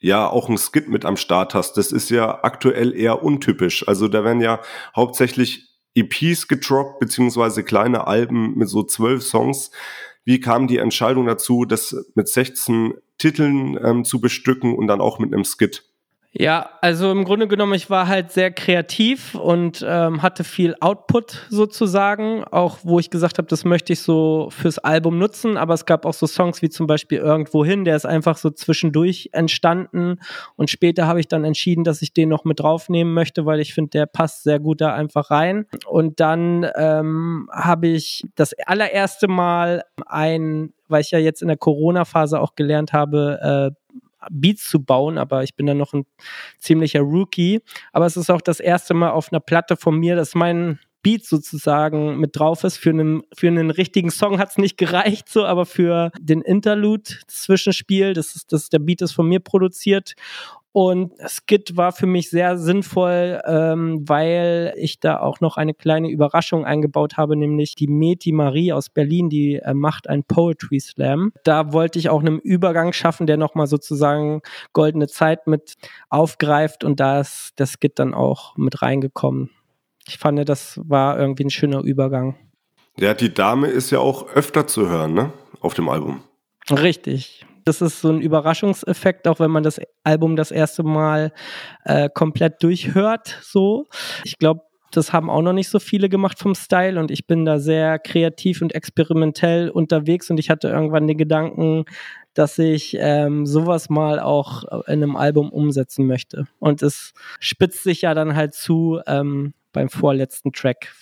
ja 0.00 0.28
auch 0.28 0.48
ein 0.48 0.58
Skit 0.58 0.88
mit 0.88 1.04
am 1.04 1.16
Start 1.16 1.54
hast. 1.54 1.76
Das 1.76 1.92
ist 1.92 2.10
ja 2.10 2.42
aktuell 2.42 2.94
eher 2.94 3.22
untypisch. 3.22 3.86
Also 3.86 4.08
da 4.08 4.24
werden 4.24 4.40
ja 4.40 4.60
hauptsächlich 4.94 5.68
EPs 5.94 6.48
gedroppt, 6.48 7.00
beziehungsweise 7.00 7.62
kleine 7.62 8.06
Alben 8.06 8.56
mit 8.56 8.68
so 8.68 8.82
zwölf 8.82 9.22
Songs. 9.22 9.70
Wie 10.24 10.40
kam 10.40 10.66
die 10.66 10.78
Entscheidung 10.78 11.26
dazu, 11.26 11.64
das 11.64 11.96
mit 12.14 12.28
16 12.28 12.94
Titeln 13.18 13.78
ähm, 13.82 14.04
zu 14.04 14.20
bestücken 14.20 14.74
und 14.74 14.86
dann 14.86 15.00
auch 15.00 15.18
mit 15.18 15.32
einem 15.32 15.44
Skit? 15.44 15.84
Ja, 16.34 16.70
also 16.80 17.12
im 17.12 17.24
Grunde 17.24 17.46
genommen, 17.46 17.74
ich 17.74 17.90
war 17.90 18.08
halt 18.08 18.32
sehr 18.32 18.50
kreativ 18.50 19.34
und 19.34 19.84
ähm, 19.86 20.22
hatte 20.22 20.44
viel 20.44 20.74
Output 20.80 21.46
sozusagen, 21.50 22.42
auch 22.44 22.78
wo 22.84 22.98
ich 22.98 23.10
gesagt 23.10 23.36
habe, 23.36 23.48
das 23.48 23.66
möchte 23.66 23.92
ich 23.92 24.00
so 24.00 24.48
fürs 24.50 24.78
Album 24.78 25.18
nutzen, 25.18 25.58
aber 25.58 25.74
es 25.74 25.84
gab 25.84 26.06
auch 26.06 26.14
so 26.14 26.26
Songs 26.26 26.62
wie 26.62 26.70
zum 26.70 26.86
Beispiel 26.86 27.18
Irgendwohin, 27.18 27.84
der 27.84 27.96
ist 27.96 28.06
einfach 28.06 28.38
so 28.38 28.48
zwischendurch 28.48 29.28
entstanden 29.32 30.20
und 30.56 30.70
später 30.70 31.06
habe 31.06 31.20
ich 31.20 31.28
dann 31.28 31.44
entschieden, 31.44 31.84
dass 31.84 32.00
ich 32.00 32.14
den 32.14 32.30
noch 32.30 32.44
mit 32.44 32.60
draufnehmen 32.60 33.12
möchte, 33.12 33.44
weil 33.44 33.60
ich 33.60 33.74
finde, 33.74 33.90
der 33.90 34.06
passt 34.06 34.42
sehr 34.42 34.58
gut 34.58 34.80
da 34.80 34.94
einfach 34.94 35.30
rein. 35.30 35.66
Und 35.86 36.18
dann 36.18 36.66
ähm, 36.76 37.50
habe 37.52 37.88
ich 37.88 38.24
das 38.36 38.54
allererste 38.66 39.28
Mal 39.28 39.82
ein 40.06 40.72
weil 40.92 41.00
ich 41.00 41.10
ja 41.10 41.18
jetzt 41.18 41.42
in 41.42 41.48
der 41.48 41.56
Corona-Phase 41.56 42.38
auch 42.38 42.54
gelernt 42.54 42.92
habe, 42.92 43.72
äh, 43.72 43.81
Beats 44.30 44.68
zu 44.68 44.82
bauen, 44.84 45.18
aber 45.18 45.42
ich 45.42 45.54
bin 45.54 45.66
dann 45.66 45.78
noch 45.78 45.92
ein 45.92 46.04
ziemlicher 46.58 47.00
Rookie. 47.00 47.60
Aber 47.92 48.06
es 48.06 48.16
ist 48.16 48.30
auch 48.30 48.40
das 48.40 48.60
erste 48.60 48.94
Mal 48.94 49.10
auf 49.10 49.32
einer 49.32 49.40
Platte 49.40 49.76
von 49.76 49.96
mir, 49.96 50.16
das 50.16 50.28
ist 50.28 50.34
mein 50.34 50.78
Beat 51.02 51.24
sozusagen 51.24 52.18
mit 52.18 52.38
drauf 52.38 52.64
ist. 52.64 52.76
Für 52.76 52.90
einen, 52.90 53.22
für 53.34 53.48
einen 53.48 53.70
richtigen 53.70 54.10
Song 54.10 54.38
hat 54.38 54.50
es 54.50 54.58
nicht 54.58 54.78
gereicht, 54.78 55.28
so, 55.28 55.44
aber 55.44 55.66
für 55.66 56.12
den 56.20 56.42
Interlude-Zwischenspiel, 56.42 58.14
das 58.14 58.36
ist, 58.36 58.52
das, 58.52 58.68
der 58.68 58.78
Beat 58.78 59.02
ist 59.02 59.12
von 59.12 59.26
mir 59.26 59.40
produziert. 59.40 60.14
Und 60.72 61.12
Skit 61.26 61.76
war 61.76 61.92
für 61.92 62.06
mich 62.06 62.30
sehr 62.30 62.56
sinnvoll, 62.56 63.42
ähm, 63.44 64.08
weil 64.08 64.72
ich 64.78 65.00
da 65.00 65.20
auch 65.20 65.40
noch 65.40 65.58
eine 65.58 65.74
kleine 65.74 66.08
Überraschung 66.08 66.64
eingebaut 66.64 67.18
habe, 67.18 67.36
nämlich 67.36 67.74
die 67.74 67.88
Meti 67.88 68.32
Marie 68.32 68.72
aus 68.72 68.88
Berlin, 68.88 69.28
die 69.28 69.56
äh, 69.56 69.74
macht 69.74 70.08
ein 70.08 70.24
Poetry 70.24 70.80
Slam. 70.80 71.32
Da 71.44 71.74
wollte 71.74 71.98
ich 71.98 72.08
auch 72.08 72.20
einen 72.20 72.38
Übergang 72.38 72.94
schaffen, 72.94 73.26
der 73.26 73.36
nochmal 73.36 73.66
sozusagen 73.66 74.40
goldene 74.72 75.08
Zeit 75.08 75.46
mit 75.46 75.74
aufgreift 76.08 76.84
und 76.84 77.00
da 77.00 77.20
ist 77.20 77.52
der 77.58 77.66
Skit 77.66 77.98
dann 77.98 78.14
auch 78.14 78.56
mit 78.56 78.80
reingekommen. 78.80 79.50
Ich 80.08 80.16
fand, 80.16 80.48
das 80.48 80.80
war 80.82 81.18
irgendwie 81.18 81.44
ein 81.44 81.50
schöner 81.50 81.82
Übergang. 81.82 82.36
Ja, 82.98 83.12
die 83.12 83.32
Dame 83.32 83.68
ist 83.68 83.90
ja 83.90 83.98
auch 83.98 84.28
öfter 84.34 84.66
zu 84.66 84.88
hören, 84.88 85.12
ne? 85.12 85.32
Auf 85.60 85.74
dem 85.74 85.88
Album. 85.88 86.22
Richtig. 86.70 87.46
Das 87.64 87.80
ist 87.80 88.00
so 88.00 88.10
ein 88.10 88.20
Überraschungseffekt, 88.20 89.28
auch 89.28 89.40
wenn 89.40 89.50
man 89.50 89.62
das 89.62 89.80
Album 90.04 90.36
das 90.36 90.50
erste 90.50 90.82
Mal 90.82 91.32
äh, 91.84 92.08
komplett 92.12 92.62
durchhört. 92.62 93.38
So, 93.42 93.86
ich 94.24 94.38
glaube, 94.38 94.62
das 94.92 95.12
haben 95.12 95.30
auch 95.30 95.42
noch 95.42 95.52
nicht 95.52 95.68
so 95.68 95.78
viele 95.78 96.08
gemacht 96.08 96.38
vom 96.38 96.54
Style 96.54 97.00
und 97.00 97.10
ich 97.10 97.26
bin 97.26 97.44
da 97.44 97.58
sehr 97.58 97.98
kreativ 97.98 98.62
und 98.62 98.74
experimentell 98.74 99.70
unterwegs 99.70 100.30
und 100.30 100.38
ich 100.38 100.50
hatte 100.50 100.68
irgendwann 100.68 101.06
den 101.06 101.16
Gedanken, 101.16 101.84
dass 102.34 102.58
ich 102.58 102.96
ähm, 102.98 103.46
sowas 103.46 103.88
mal 103.88 104.20
auch 104.20 104.64
in 104.86 105.02
einem 105.02 105.16
Album 105.16 105.50
umsetzen 105.50 106.06
möchte. 106.06 106.46
Und 106.58 106.82
es 106.82 107.12
spitzt 107.40 107.82
sich 107.82 108.02
ja 108.02 108.14
dann 108.14 108.36
halt 108.36 108.54
zu 108.54 109.00
ähm, 109.06 109.54
beim 109.72 109.88
vorletzten 109.88 110.52
Track. 110.52 110.92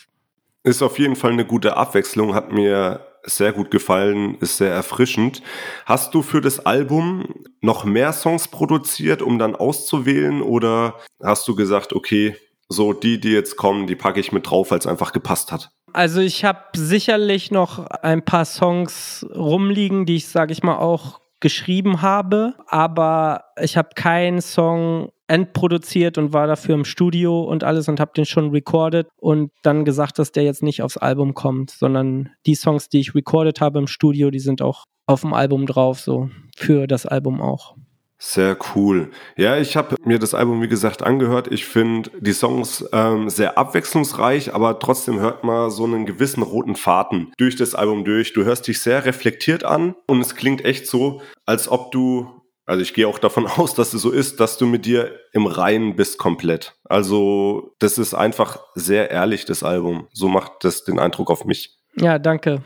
Ist 0.62 0.82
auf 0.82 0.98
jeden 0.98 1.16
Fall 1.16 1.32
eine 1.32 1.44
gute 1.44 1.76
Abwechslung, 1.76 2.34
hat 2.34 2.52
mir 2.52 3.00
sehr 3.24 3.52
gut 3.52 3.70
gefallen, 3.70 4.36
ist 4.40 4.56
sehr 4.56 4.72
erfrischend. 4.72 5.42
Hast 5.86 6.14
du 6.14 6.22
für 6.22 6.40
das 6.40 6.64
Album 6.64 7.34
noch 7.60 7.84
mehr 7.84 8.12
Songs 8.12 8.48
produziert, 8.48 9.22
um 9.22 9.38
dann 9.38 9.54
auszuwählen 9.54 10.42
oder 10.42 10.96
hast 11.22 11.46
du 11.48 11.54
gesagt, 11.54 11.92
okay, 11.92 12.36
so 12.68 12.92
die, 12.92 13.20
die 13.20 13.32
jetzt 13.32 13.56
kommen, 13.56 13.86
die 13.86 13.96
packe 13.96 14.20
ich 14.20 14.32
mit 14.32 14.48
drauf, 14.48 14.70
weil 14.70 14.78
es 14.78 14.86
einfach 14.86 15.12
gepasst 15.12 15.50
hat? 15.52 15.70
Also 15.92 16.20
ich 16.20 16.44
habe 16.44 16.60
sicherlich 16.76 17.50
noch 17.50 17.84
ein 17.86 18.24
paar 18.24 18.44
Songs 18.44 19.26
rumliegen, 19.34 20.06
die 20.06 20.16
ich, 20.16 20.28
sage 20.28 20.52
ich 20.52 20.62
mal, 20.62 20.76
auch 20.76 21.20
geschrieben 21.40 22.02
habe, 22.02 22.54
aber 22.66 23.44
ich 23.60 23.76
habe 23.76 23.90
keinen 23.94 24.40
Song 24.40 25.10
endproduziert 25.26 26.18
und 26.18 26.32
war 26.32 26.46
dafür 26.46 26.74
im 26.74 26.84
Studio 26.84 27.42
und 27.42 27.64
alles 27.64 27.88
und 27.88 28.00
habe 28.00 28.12
den 28.16 28.26
schon 28.26 28.50
recorded 28.50 29.06
und 29.16 29.52
dann 29.62 29.84
gesagt, 29.84 30.18
dass 30.18 30.32
der 30.32 30.42
jetzt 30.42 30.62
nicht 30.62 30.82
aufs 30.82 30.96
Album 30.96 31.34
kommt, 31.34 31.70
sondern 31.70 32.30
die 32.46 32.56
Songs, 32.56 32.88
die 32.88 33.00
ich 33.00 33.14
recorded 33.14 33.60
habe 33.60 33.78
im 33.78 33.86
Studio, 33.86 34.30
die 34.30 34.40
sind 34.40 34.60
auch 34.60 34.84
auf 35.06 35.22
dem 35.22 35.32
Album 35.32 35.66
drauf, 35.66 36.00
so 36.00 36.30
für 36.56 36.86
das 36.86 37.06
Album 37.06 37.40
auch. 37.40 37.76
Sehr 38.22 38.54
cool. 38.74 39.10
Ja, 39.36 39.56
ich 39.56 39.78
habe 39.78 39.96
mir 40.04 40.18
das 40.18 40.34
Album, 40.34 40.60
wie 40.60 40.68
gesagt, 40.68 41.02
angehört. 41.02 41.48
Ich 41.50 41.64
finde 41.64 42.10
die 42.20 42.34
Songs 42.34 42.84
ähm, 42.92 43.30
sehr 43.30 43.56
abwechslungsreich, 43.56 44.52
aber 44.54 44.78
trotzdem 44.78 45.20
hört 45.20 45.42
man 45.42 45.70
so 45.70 45.84
einen 45.84 46.04
gewissen 46.04 46.42
roten 46.42 46.76
Faden 46.76 47.32
durch 47.38 47.56
das 47.56 47.74
Album 47.74 48.04
durch. 48.04 48.34
Du 48.34 48.44
hörst 48.44 48.68
dich 48.68 48.80
sehr 48.80 49.06
reflektiert 49.06 49.64
an 49.64 49.94
und 50.06 50.20
es 50.20 50.36
klingt 50.36 50.66
echt 50.66 50.86
so, 50.86 51.22
als 51.46 51.66
ob 51.70 51.92
du, 51.92 52.28
also 52.66 52.82
ich 52.82 52.92
gehe 52.92 53.08
auch 53.08 53.18
davon 53.18 53.46
aus, 53.56 53.72
dass 53.72 53.94
es 53.94 54.02
so 54.02 54.10
ist, 54.10 54.38
dass 54.38 54.58
du 54.58 54.66
mit 54.66 54.84
dir 54.84 55.18
im 55.32 55.46
Reinen 55.46 55.96
bist 55.96 56.18
komplett. 56.18 56.74
Also 56.84 57.74
das 57.78 57.96
ist 57.96 58.12
einfach 58.12 58.58
sehr 58.74 59.10
ehrlich, 59.10 59.46
das 59.46 59.62
Album. 59.62 60.08
So 60.12 60.28
macht 60.28 60.62
das 60.62 60.84
den 60.84 60.98
Eindruck 60.98 61.30
auf 61.30 61.46
mich. 61.46 61.78
Ja, 61.96 62.18
danke 62.18 62.60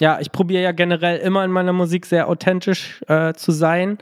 ja, 0.00 0.18
ich 0.20 0.30
probiere 0.30 0.62
ja 0.62 0.72
generell 0.72 1.18
immer 1.18 1.44
in 1.44 1.50
meiner 1.50 1.72
Musik 1.72 2.04
sehr 2.04 2.28
authentisch 2.28 3.02
äh, 3.08 3.32
zu 3.32 3.50
sein. 3.50 3.98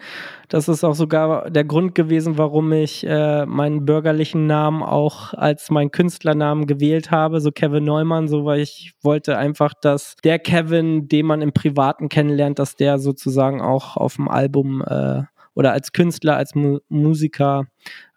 Das 0.48 0.68
ist 0.68 0.82
auch 0.82 0.94
sogar 0.94 1.50
der 1.50 1.64
Grund 1.64 1.94
gewesen, 1.94 2.36
warum 2.36 2.72
ich 2.72 3.06
äh, 3.06 3.46
meinen 3.46 3.84
bürgerlichen 3.84 4.46
Namen 4.46 4.82
auch 4.82 5.34
als 5.34 5.70
meinen 5.70 5.92
Künstlernamen 5.92 6.66
gewählt 6.66 7.12
habe, 7.12 7.40
so 7.40 7.52
Kevin 7.52 7.84
Neumann, 7.84 8.26
so 8.26 8.44
weil 8.44 8.60
ich 8.60 8.94
wollte 9.02 9.38
einfach, 9.38 9.72
dass 9.80 10.16
der 10.24 10.40
Kevin, 10.40 11.08
den 11.08 11.26
man 11.26 11.42
im 11.42 11.52
Privaten 11.52 12.08
kennenlernt, 12.08 12.58
dass 12.58 12.74
der 12.74 12.98
sozusagen 12.98 13.60
auch 13.60 13.96
auf 13.96 14.16
dem 14.16 14.28
Album 14.28 14.82
äh, 14.82 15.22
oder 15.54 15.72
als 15.72 15.92
Künstler, 15.92 16.36
als 16.36 16.56
Mu 16.56 16.78
Musiker 16.88 17.66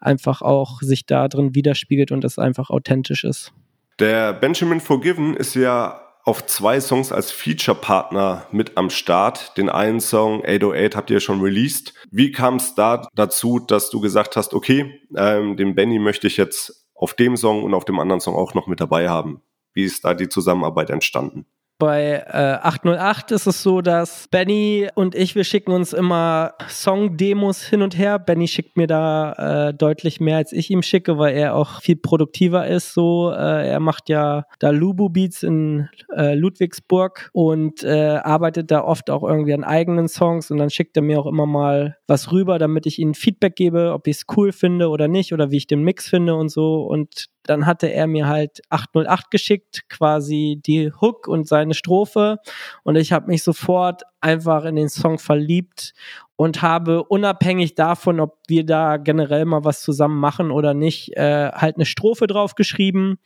einfach 0.00 0.42
auch 0.42 0.80
sich 0.82 1.06
da 1.06 1.28
drin 1.28 1.54
widerspiegelt 1.54 2.10
und 2.10 2.24
es 2.24 2.40
einfach 2.40 2.70
authentisch 2.70 3.22
ist. 3.22 3.52
Der 4.00 4.32
Benjamin 4.32 4.80
Forgiven 4.80 5.34
ist 5.34 5.54
ja 5.54 6.07
auf 6.28 6.44
zwei 6.44 6.78
Songs 6.78 7.10
als 7.10 7.30
Feature-Partner 7.30 8.46
mit 8.52 8.76
am 8.76 8.90
Start. 8.90 9.56
Den 9.56 9.70
einen 9.70 9.98
Song 9.98 10.44
808 10.44 10.94
habt 10.94 11.10
ihr 11.10 11.20
schon 11.20 11.40
released. 11.40 11.94
Wie 12.10 12.32
kam 12.32 12.56
es 12.56 12.74
da 12.74 13.08
dazu, 13.14 13.58
dass 13.58 13.88
du 13.88 13.98
gesagt 14.00 14.36
hast, 14.36 14.52
okay, 14.52 15.00
ähm, 15.16 15.56
den 15.56 15.74
Benny 15.74 15.98
möchte 15.98 16.26
ich 16.26 16.36
jetzt 16.36 16.86
auf 16.94 17.14
dem 17.14 17.38
Song 17.38 17.62
und 17.62 17.72
auf 17.72 17.86
dem 17.86 17.98
anderen 17.98 18.20
Song 18.20 18.34
auch 18.34 18.52
noch 18.52 18.66
mit 18.66 18.78
dabei 18.78 19.08
haben? 19.08 19.40
Wie 19.72 19.84
ist 19.84 20.04
da 20.04 20.12
die 20.12 20.28
Zusammenarbeit 20.28 20.90
entstanden? 20.90 21.46
Bei 21.80 22.24
äh, 22.26 22.58
808 22.60 23.30
ist 23.30 23.46
es 23.46 23.62
so, 23.62 23.82
dass 23.82 24.26
Benny 24.26 24.88
und 24.96 25.14
ich, 25.14 25.36
wir 25.36 25.44
schicken 25.44 25.70
uns 25.70 25.92
immer 25.92 26.54
Song-Demos 26.68 27.62
hin 27.62 27.82
und 27.82 27.96
her. 27.96 28.18
Benny 28.18 28.48
schickt 28.48 28.76
mir 28.76 28.88
da 28.88 29.68
äh, 29.68 29.74
deutlich 29.74 30.18
mehr, 30.18 30.38
als 30.38 30.52
ich 30.52 30.70
ihm 30.70 30.82
schicke, 30.82 31.18
weil 31.18 31.36
er 31.36 31.54
auch 31.54 31.80
viel 31.80 31.94
produktiver 31.94 32.66
ist. 32.66 32.94
So, 32.94 33.30
äh, 33.30 33.68
er 33.68 33.78
macht 33.78 34.08
ja 34.08 34.42
da 34.58 34.70
Lubu 34.70 35.08
Beats 35.08 35.44
in 35.44 35.88
äh, 36.16 36.34
Ludwigsburg 36.34 37.30
und 37.32 37.84
äh, 37.84 38.18
arbeitet 38.24 38.72
da 38.72 38.82
oft 38.82 39.08
auch 39.08 39.22
irgendwie 39.22 39.54
an 39.54 39.62
eigenen 39.62 40.08
Songs 40.08 40.50
und 40.50 40.58
dann 40.58 40.70
schickt 40.70 40.96
er 40.96 41.04
mir 41.04 41.20
auch 41.20 41.26
immer 41.26 41.46
mal 41.46 41.96
was 42.08 42.32
rüber, 42.32 42.58
damit 42.58 42.86
ich 42.86 42.98
ihm 42.98 43.14
Feedback 43.14 43.54
gebe, 43.54 43.92
ob 43.92 44.08
ich 44.08 44.16
es 44.16 44.26
cool 44.36 44.50
finde 44.50 44.88
oder 44.88 45.06
nicht 45.06 45.32
oder 45.32 45.52
wie 45.52 45.58
ich 45.58 45.68
den 45.68 45.84
Mix 45.84 46.08
finde 46.08 46.34
und 46.34 46.48
so. 46.48 46.82
Und 46.82 47.28
dann 47.48 47.66
hatte 47.66 47.92
er 47.92 48.06
mir 48.06 48.28
halt 48.28 48.60
808 48.68 49.30
geschickt, 49.30 49.88
quasi 49.88 50.60
die 50.64 50.92
Hook 50.92 51.28
und 51.28 51.48
seine 51.48 51.74
Strophe. 51.74 52.38
Und 52.82 52.96
ich 52.96 53.12
habe 53.12 53.28
mich 53.28 53.42
sofort 53.42 54.02
einfach 54.20 54.64
in 54.64 54.76
den 54.76 54.88
Song 54.88 55.18
verliebt 55.18 55.94
und 56.36 56.62
habe 56.62 57.02
unabhängig 57.04 57.74
davon, 57.74 58.20
ob 58.20 58.38
wir 58.46 58.64
da 58.64 58.96
generell 58.96 59.44
mal 59.44 59.64
was 59.64 59.80
zusammen 59.80 60.20
machen 60.20 60.50
oder 60.50 60.74
nicht, 60.74 61.16
äh, 61.16 61.50
halt 61.52 61.76
eine 61.76 61.86
Strophe 61.86 62.26
drauf 62.26 62.54
geschrieben 62.54 63.18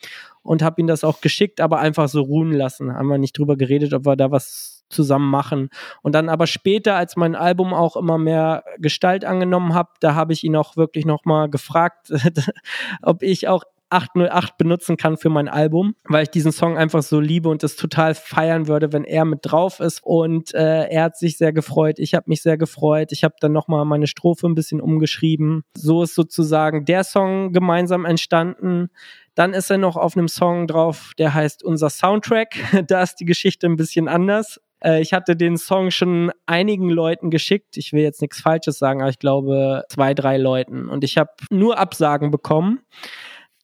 und 0.43 0.63
habe 0.63 0.81
ihm 0.81 0.87
das 0.87 1.05
auch 1.05 1.21
geschickt, 1.21 1.61
aber 1.61 1.79
einfach 1.79 2.09
so 2.09 2.23
ruhen 2.23 2.53
lassen. 2.53 2.95
Haben 2.95 3.09
wir 3.09 3.19
nicht 3.19 3.37
drüber 3.37 3.57
geredet, 3.57 3.93
ob 3.93 4.07
wir 4.07 4.17
da 4.17 4.31
was 4.31 4.83
zusammen 4.93 5.29
machen. 5.29 5.71
Und 6.03 6.15
dann 6.15 6.29
aber 6.29 6.47
später, 6.47 6.97
als 6.97 7.17
mein 7.17 7.35
Album 7.35 7.75
auch 7.75 7.97
immer 7.97 8.19
mehr 8.19 8.65
Gestalt 8.79 9.25
angenommen 9.25 9.75
hat, 9.75 9.89
da 10.01 10.15
habe 10.15 10.33
ich 10.33 10.45
ihn 10.45 10.55
auch 10.55 10.77
wirklich 10.77 11.05
nochmal 11.05 11.51
gefragt, 11.51 12.13
ob 13.03 13.23
ich 13.23 13.49
auch 13.49 13.65
808 13.93 14.59
benutzen 14.59 14.97
kann 14.97 15.17
für 15.17 15.29
mein 15.29 15.49
Album, 15.49 15.95
weil 16.05 16.25
ich 16.25 16.31
diesen 16.31 16.53
Song 16.53 16.77
einfach 16.77 17.03
so 17.03 17.21
liebe 17.21 17.49
und 17.49 17.63
das 17.63 17.77
total 17.77 18.15
feiern 18.15 18.67
würde, 18.67 18.93
wenn 18.93 19.05
er 19.05 19.25
mit 19.25 19.41
drauf 19.43 19.81
ist. 19.81 20.01
Und 20.03 20.55
äh, 20.55 20.89
er 20.89 21.05
hat 21.05 21.17
sich 21.17 21.39
sehr 21.39 21.53
gefreut, 21.53 21.99
ich 21.99 22.15
habe 22.15 22.25
mich 22.29 22.43
sehr 22.43 22.57
gefreut. 22.57 23.13
Ich 23.13 23.25
habe 23.25 23.35
dann 23.41 23.53
nochmal 23.53 23.85
meine 23.85 24.07
Strophe 24.07 24.47
ein 24.47 24.55
bisschen 24.55 24.81
umgeschrieben. 24.81 25.63
So 25.77 26.03
ist 26.03 26.15
sozusagen 26.15 26.85
der 26.85 27.05
Song 27.05 27.53
gemeinsam 27.53 28.05
entstanden. 28.05 28.89
Dann 29.35 29.55
ist 29.55 29.71
er 29.71 29.79
noch 29.79 29.97
auf 29.97 30.17
einem 30.17 30.29
Song 30.29 30.67
drauf, 30.67 31.13
der 31.19 31.35
heißt 31.35 31.63
Unser 31.63 31.91
Soundtrack. 31.91 32.57
da 32.87 33.03
ist 33.03 33.17
die 33.17 33.25
Geschichte 33.25 33.67
ein 33.67 33.77
bisschen 33.77 34.09
anders. 34.09 34.61
Äh, 34.83 35.01
ich 35.01 35.13
hatte 35.13 35.37
den 35.37 35.57
Song 35.57 35.91
schon 35.91 36.31
einigen 36.47 36.91
Leuten 36.91 37.31
geschickt. 37.31 37.77
Ich 37.77 37.93
will 37.93 38.03
jetzt 38.03 38.21
nichts 38.21 38.41
Falsches 38.41 38.79
sagen, 38.79 39.01
aber 39.01 39.11
ich 39.11 39.19
glaube 39.19 39.85
zwei, 39.89 40.15
drei 40.15 40.37
Leuten. 40.37 40.89
Und 40.89 41.05
ich 41.05 41.17
habe 41.17 41.31
nur 41.51 41.79
Absagen 41.79 42.31
bekommen. 42.31 42.81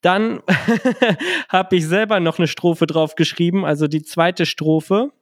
Dann 0.01 0.41
habe 1.49 1.77
ich 1.77 1.87
selber 1.87 2.21
noch 2.21 2.39
eine 2.39 2.47
Strophe 2.47 2.87
drauf 2.87 3.15
geschrieben, 3.15 3.65
also 3.65 3.89
die 3.89 4.03
zweite 4.03 4.47
Strophe 4.47 5.13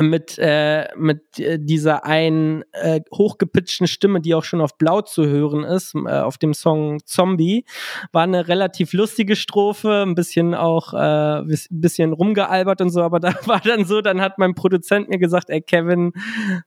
mit, 0.00 0.38
äh, 0.38 0.86
mit 0.96 1.38
äh, 1.38 1.58
dieser 1.58 2.04
einen 2.04 2.64
äh, 2.72 3.00
hochgepitchten 3.12 3.86
Stimme, 3.86 4.20
die 4.20 4.34
auch 4.34 4.44
schon 4.44 4.60
auf 4.60 4.78
Blau 4.78 5.00
zu 5.02 5.26
hören 5.26 5.64
ist, 5.64 5.94
äh, 5.94 6.20
auf 6.20 6.38
dem 6.38 6.54
Song 6.54 7.00
Zombie, 7.04 7.64
war 8.12 8.22
eine 8.22 8.48
relativ 8.48 8.92
lustige 8.92 9.36
Strophe, 9.36 10.04
ein 10.06 10.14
bisschen 10.14 10.54
auch 10.54 10.94
äh, 10.94 11.42
bisschen 11.70 12.12
rumgealbert 12.12 12.80
und 12.80 12.90
so, 12.90 13.02
aber 13.02 13.20
da 13.20 13.34
war 13.46 13.60
dann 13.60 13.84
so, 13.84 14.00
dann 14.00 14.20
hat 14.20 14.38
mein 14.38 14.54
Produzent 14.54 15.08
mir 15.08 15.18
gesagt, 15.18 15.50
ey 15.50 15.60
Kevin, 15.60 16.12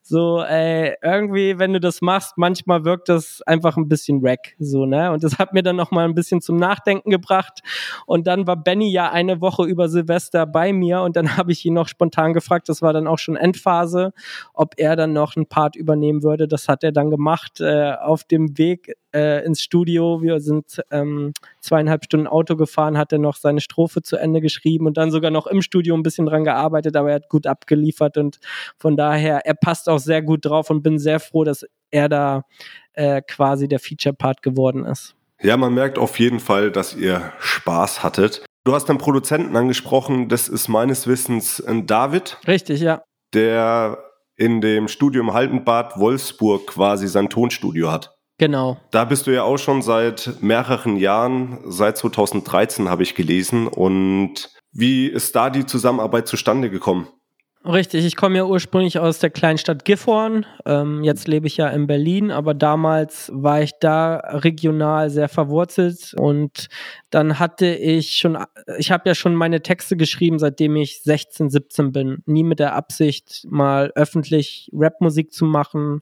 so 0.02 0.42
ey, 0.42 0.96
irgendwie, 1.02 1.58
wenn 1.58 1.74
du 1.74 1.80
das 1.80 2.02
machst, 2.02 2.34
manchmal 2.38 2.84
wirkt 2.86 3.10
das 3.10 3.42
einfach 3.46 3.78
ein 3.78 3.88
bisschen 3.88 4.22
wack, 4.24 4.56
so, 4.60 4.86
ne? 4.86 5.12
Und 5.12 5.24
das 5.24 5.40
hat 5.40 5.54
mir 5.54 5.64
dann 5.64 5.76
noch 5.76 5.92
mal 5.92 6.06
ein 6.06 6.16
bisschen 6.16 6.42
zum 6.42 6.58
Nachdenken 6.58 7.10
gebracht. 7.10 7.62
Und 8.06 8.28
dann 8.28 8.48
war 8.48 8.56
Benny 8.56 8.92
ja 8.92 9.12
eine 9.12 9.42
Woche 9.42 9.64
über 9.66 9.90
Silvester 9.90 10.46
bei 10.46 10.74
mir 10.74 11.02
und 11.02 11.16
dann 11.16 11.22
habe 11.38 11.52
ich 11.52 11.66
ihn 11.66 11.74
noch 11.74 11.88
spontan 11.88 12.34
gefragt, 12.34 12.70
das 12.70 12.82
war 12.82 12.94
dann 12.94 13.08
auch 13.08 13.21
schon 13.22 13.36
Endphase, 13.36 14.14
ob 14.54 14.74
er 14.78 14.96
dann 14.96 15.14
noch 15.14 15.36
einen 15.36 15.46
Part 15.46 15.76
übernehmen 15.76 16.24
würde. 16.24 16.48
Das 16.48 16.68
hat 16.68 16.84
er 16.84 16.92
dann 16.92 17.10
gemacht 17.10 17.62
äh, 17.62 17.94
auf 17.94 18.24
dem 18.24 18.58
Weg 18.58 18.96
äh, 19.14 19.46
ins 19.46 19.62
Studio. 19.62 20.22
Wir 20.22 20.40
sind 20.40 20.82
ähm, 20.92 21.34
zweieinhalb 21.60 22.06
Stunden 22.06 22.28
Auto 22.28 22.56
gefahren, 22.56 22.98
hat 22.98 23.12
er 23.12 23.20
noch 23.20 23.36
seine 23.36 23.62
Strophe 23.62 24.02
zu 24.02 24.18
Ende 24.18 24.42
geschrieben 24.42 24.88
und 24.88 24.98
dann 24.98 25.12
sogar 25.12 25.32
noch 25.32 25.48
im 25.48 25.62
Studio 25.62 25.96
ein 25.96 26.04
bisschen 26.04 26.26
dran 26.26 26.44
gearbeitet, 26.44 26.96
aber 26.96 27.10
er 27.10 27.16
hat 27.16 27.30
gut 27.30 27.48
abgeliefert 27.48 28.18
und 28.18 28.40
von 28.78 28.98
daher, 28.98 29.46
er 29.46 29.54
passt 29.54 29.90
auch 29.90 30.00
sehr 30.00 30.22
gut 30.22 30.46
drauf 30.46 30.70
und 30.70 30.82
bin 30.82 31.00
sehr 31.00 31.20
froh, 31.20 31.44
dass 31.44 31.66
er 31.92 32.10
da 32.10 32.44
äh, 32.94 33.22
quasi 33.22 33.68
der 33.68 33.80
Feature-Part 33.80 34.42
geworden 34.42 34.86
ist. 34.86 35.16
Ja, 35.42 35.58
man 35.58 35.74
merkt 35.74 35.98
auf 35.98 36.20
jeden 36.20 36.40
Fall, 36.40 36.72
dass 36.72 36.96
ihr 36.96 37.34
Spaß 37.40 38.04
hattet. 38.04 38.46
Du 38.64 38.74
hast 38.74 38.90
einen 38.90 39.00
Produzenten 39.00 39.56
angesprochen, 39.56 40.30
das 40.30 40.48
ist 40.48 40.68
meines 40.68 41.08
Wissens 41.08 41.60
ein 41.60 41.88
David. 41.88 42.38
Richtig, 42.48 42.82
ja. 42.82 43.02
Der 43.34 43.98
in 44.36 44.60
dem 44.62 44.88
Studium 44.88 45.34
Haltenbad 45.34 46.00
Wolfsburg 46.00 46.68
quasi 46.68 47.08
sein 47.08 47.30
Tonstudio 47.30 47.92
hat. 47.92 48.18
Genau. 48.40 48.78
Da 48.90 49.06
bist 49.06 49.28
du 49.28 49.32
ja 49.32 49.44
auch 49.44 49.58
schon 49.58 49.84
seit 49.84 50.42
mehreren 50.42 50.98
Jahren, 50.98 51.60
seit 51.66 51.98
2013 51.98 52.90
habe 52.90 53.04
ich 53.04 53.14
gelesen. 53.14 53.68
Und 53.68 54.50
wie 54.72 55.06
ist 55.06 55.36
da 55.36 55.52
die 55.52 55.68
Zusammenarbeit 55.68 56.28
zustande 56.28 56.72
gekommen? 56.72 57.08
Richtig, 57.64 58.06
ich 58.06 58.16
komme 58.16 58.38
ja 58.38 58.46
ursprünglich 58.46 58.98
aus 58.98 59.20
der 59.20 59.30
Kleinstadt 59.30 59.86
Gifhorn. 59.86 60.48
Ähm, 60.66 61.04
jetzt 61.04 61.28
lebe 61.28 61.46
ich 61.46 61.58
ja 61.58 61.68
in 61.70 61.86
Berlin, 61.86 62.32
aber 62.32 62.56
damals 62.56 63.30
war 63.36 63.62
ich 63.62 63.74
da 63.80 64.16
regional 64.16 65.12
sehr 65.12 65.30
verwurzelt 65.30 66.16
und 66.18 66.70
dann 67.12 67.38
hatte 67.38 67.68
ich 67.68 68.14
schon, 68.14 68.38
ich 68.80 68.92
habe 68.92 69.10
ja 69.10 69.14
schon 69.14 69.36
meine 69.36 69.62
Texte 69.62 69.96
geschrieben, 69.96 70.40
seitdem 70.40 70.76
ich 70.76 71.04
16, 71.04 71.52
17 71.52 71.92
bin. 71.92 72.24
Nie 72.26 72.44
mit 72.44 72.58
der 72.58 72.74
Absicht, 72.74 73.46
mal 73.48 73.92
öffentlich 73.94 74.72
Rapmusik 74.74 75.32
zu 75.32 75.46
machen. 75.46 76.02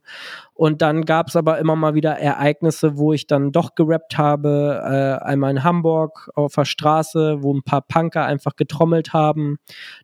Und 0.53 0.81
dann 0.81 1.05
gab 1.05 1.29
es 1.29 1.35
aber 1.35 1.57
immer 1.57 1.75
mal 1.75 1.95
wieder 1.95 2.19
Ereignisse, 2.19 2.97
wo 2.97 3.13
ich 3.13 3.27
dann 3.27 3.51
doch 3.51 3.75
gerappt 3.75 4.17
habe. 4.17 4.81
Äh, 4.83 5.25
einmal 5.25 5.51
in 5.51 5.63
Hamburg 5.63 6.29
auf 6.35 6.53
der 6.53 6.65
Straße, 6.65 7.37
wo 7.41 7.53
ein 7.53 7.63
paar 7.63 7.81
Punker 7.81 8.25
einfach 8.25 8.55
getrommelt 8.55 9.13
haben. 9.13 9.57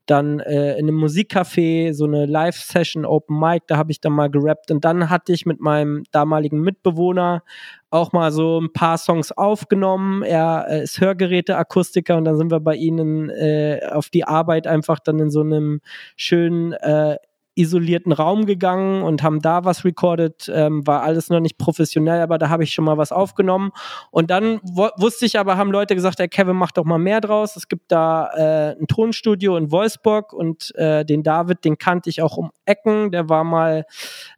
Dann 0.05 0.39
äh, 0.39 0.77
in 0.79 0.87
einem 0.87 1.03
Musikcafé, 1.03 1.44
so 1.93 2.05
eine 2.05 2.25
Live-Session, 2.25 3.05
Open 3.05 3.39
Mic, 3.39 3.63
da 3.67 3.77
habe 3.77 3.91
ich 3.91 4.01
dann 4.01 4.13
mal 4.13 4.29
gerappt. 4.29 4.71
Und 4.71 4.84
dann 4.86 5.10
hatte 5.10 5.34
ich 5.34 5.45
mit 5.45 5.60
meinem 5.60 6.03
damaligen 6.12 6.62
Mitbewohner 6.62 7.43
auch 7.89 8.12
mal 8.12 8.31
so 8.31 8.60
ein 8.60 8.73
paar 8.73 8.97
Songs 8.97 9.31
aufgenommen. 9.31 10.23
Er 10.23 10.65
äh, 10.69 10.84
ist 10.84 10.99
Hörgeräteakustiker 10.99 12.17
und 12.17 12.25
dann 12.25 12.38
sind 12.38 12.51
wir 12.51 12.60
bei 12.60 12.75
ihnen 12.75 13.29
äh, 13.29 13.81
auf 13.91 14.10
die 14.10 14.25
Arbeit 14.25 14.67
einfach 14.67 14.99
dann 14.99 15.19
in 15.19 15.29
so 15.29 15.41
einem 15.41 15.81
schönen 16.17 16.73
äh, 16.73 17.17
isolierten 17.55 18.11
Raum 18.11 18.45
gegangen 18.45 19.01
und 19.01 19.23
haben 19.23 19.41
da 19.41 19.63
was 19.65 19.85
recorded. 19.85 20.51
Ähm, 20.53 20.85
war 20.85 21.01
alles 21.01 21.29
noch 21.29 21.39
nicht 21.39 21.57
professionell, 21.57 22.21
aber 22.21 22.37
da 22.37 22.49
habe 22.49 22.63
ich 22.63 22.71
schon 22.71 22.85
mal 22.85 22.97
was 22.97 23.11
aufgenommen. 23.11 23.71
Und 24.11 24.29
dann 24.29 24.59
wusste 24.63 25.25
ich 25.25 25.39
aber, 25.39 25.57
haben 25.57 25.71
Leute 25.71 25.95
gesagt, 25.95 26.19
hey 26.19 26.27
Kevin, 26.27 26.57
mach 26.57 26.71
doch 26.71 26.83
mal 26.83 26.99
mehr 26.99 27.21
draus. 27.21 27.55
Es 27.55 27.67
gibt 27.67 27.91
da 27.91 28.29
äh, 28.35 28.75
ein 28.79 28.87
Tonstudio 28.87 29.57
in 29.57 29.71
Wolfsburg 29.71 30.33
und 30.33 30.75
äh, 30.75 31.05
den 31.05 31.23
David, 31.23 31.63
den 31.65 31.77
kannte 31.77 32.09
ich 32.09 32.21
auch 32.21 32.37
um 32.37 32.51
Ecken. 32.65 33.11
Der 33.11 33.29
war 33.29 33.43
mal 33.43 33.85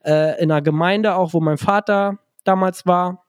äh, 0.06 0.42
in 0.42 0.52
einer 0.52 0.62
Gemeinde 0.62 1.16
auch, 1.16 1.34
wo 1.34 1.40
mein 1.40 1.58
Vater 1.58 2.20
damals 2.44 2.86
war. 2.86 3.27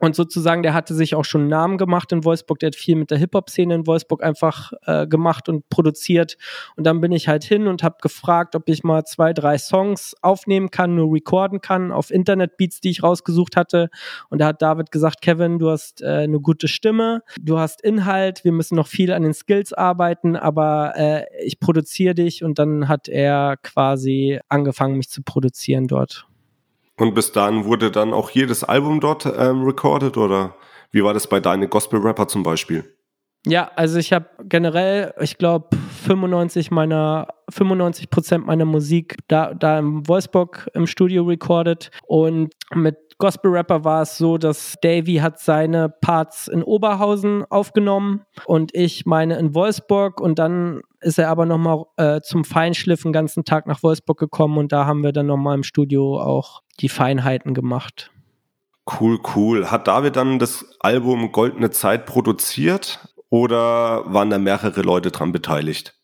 Und 0.00 0.16
sozusagen, 0.16 0.62
der 0.62 0.72
hatte 0.74 0.94
sich 0.94 1.14
auch 1.14 1.24
schon 1.24 1.42
einen 1.42 1.50
Namen 1.50 1.78
gemacht 1.78 2.10
in 2.12 2.24
Wolfsburg. 2.24 2.58
Der 2.60 2.68
hat 2.68 2.76
viel 2.76 2.96
mit 2.96 3.10
der 3.10 3.18
Hip-Hop-Szene 3.18 3.74
in 3.74 3.86
Wolfsburg 3.86 4.22
einfach 4.22 4.72
äh, 4.86 5.06
gemacht 5.06 5.48
und 5.48 5.68
produziert. 5.68 6.38
Und 6.76 6.84
dann 6.84 7.00
bin 7.00 7.12
ich 7.12 7.28
halt 7.28 7.44
hin 7.44 7.66
und 7.66 7.82
habe 7.82 7.96
gefragt, 8.00 8.56
ob 8.56 8.68
ich 8.68 8.82
mal 8.82 9.04
zwei, 9.04 9.32
drei 9.32 9.58
Songs 9.58 10.14
aufnehmen 10.22 10.70
kann, 10.70 10.94
nur 10.94 11.12
recorden 11.12 11.60
kann 11.60 11.92
auf 11.92 12.10
Internet-Beats, 12.10 12.80
die 12.80 12.90
ich 12.90 13.02
rausgesucht 13.02 13.56
hatte. 13.56 13.90
Und 14.30 14.40
da 14.40 14.46
hat 14.46 14.62
David 14.62 14.90
gesagt, 14.90 15.20
Kevin, 15.20 15.58
du 15.58 15.70
hast 15.70 16.02
äh, 16.02 16.06
eine 16.06 16.40
gute 16.40 16.68
Stimme, 16.68 17.22
du 17.40 17.58
hast 17.58 17.82
Inhalt, 17.82 18.44
wir 18.44 18.52
müssen 18.52 18.76
noch 18.76 18.86
viel 18.86 19.12
an 19.12 19.22
den 19.22 19.34
Skills 19.34 19.72
arbeiten, 19.72 20.36
aber 20.36 20.94
äh, 20.96 21.24
ich 21.44 21.60
produziere 21.60 22.14
dich. 22.14 22.42
Und 22.42 22.58
dann 22.58 22.88
hat 22.88 23.08
er 23.08 23.56
quasi 23.62 24.40
angefangen, 24.48 24.96
mich 24.96 25.10
zu 25.10 25.22
produzieren 25.22 25.86
dort. 25.86 26.29
Und 27.00 27.14
bis 27.14 27.32
dahin 27.32 27.64
wurde 27.64 27.90
dann 27.90 28.12
auch 28.12 28.28
jedes 28.28 28.62
Album 28.62 29.00
dort 29.00 29.24
ähm, 29.24 29.64
recorded 29.64 30.18
oder 30.18 30.54
wie 30.92 31.02
war 31.02 31.14
das 31.14 31.26
bei 31.26 31.40
deinen 31.40 31.70
Gospel-Rapper 31.70 32.28
zum 32.28 32.42
Beispiel? 32.42 32.94
Ja, 33.46 33.70
also 33.74 33.98
ich 33.98 34.12
habe 34.12 34.26
generell, 34.44 35.14
ich 35.18 35.38
glaube, 35.38 35.74
95 36.04 36.70
meiner 36.70 37.28
95 37.48 38.10
Prozent 38.10 38.46
meiner 38.46 38.66
Musik 38.66 39.16
da, 39.28 39.54
da 39.54 39.78
im 39.78 40.06
Wolfsburg 40.08 40.68
im 40.74 40.86
Studio 40.86 41.24
recorded 41.24 41.90
und 42.06 42.52
mit 42.74 42.98
Gospel 43.20 43.52
Rapper 43.52 43.84
war 43.84 44.02
es 44.02 44.18
so, 44.18 44.38
dass 44.38 44.76
Davy 44.82 45.16
hat 45.16 45.38
seine 45.38 45.90
Parts 45.90 46.48
in 46.48 46.64
Oberhausen 46.64 47.44
aufgenommen 47.48 48.22
und 48.46 48.74
ich 48.74 49.06
meine 49.06 49.38
in 49.38 49.54
Wolfsburg 49.54 50.20
und 50.20 50.38
dann 50.38 50.80
ist 51.00 51.18
er 51.18 51.28
aber 51.28 51.46
nochmal 51.46 51.84
äh, 51.98 52.20
zum 52.22 52.44
Feinschliff 52.44 53.02
den 53.02 53.12
ganzen 53.12 53.44
Tag 53.44 53.66
nach 53.66 53.82
Wolfsburg 53.82 54.18
gekommen 54.18 54.58
und 54.58 54.72
da 54.72 54.86
haben 54.86 55.02
wir 55.02 55.12
dann 55.12 55.26
nochmal 55.26 55.54
im 55.54 55.62
Studio 55.62 56.20
auch 56.20 56.62
die 56.80 56.88
Feinheiten 56.88 57.54
gemacht. 57.54 58.10
Cool, 58.98 59.20
cool. 59.36 59.70
Hat 59.70 59.86
David 59.86 60.16
dann 60.16 60.38
das 60.38 60.64
Album 60.80 61.30
Goldene 61.30 61.70
Zeit 61.70 62.06
produziert 62.06 63.06
oder 63.28 64.02
waren 64.12 64.30
da 64.30 64.38
mehrere 64.38 64.80
Leute 64.80 65.10
dran 65.10 65.30
beteiligt? 65.30 65.94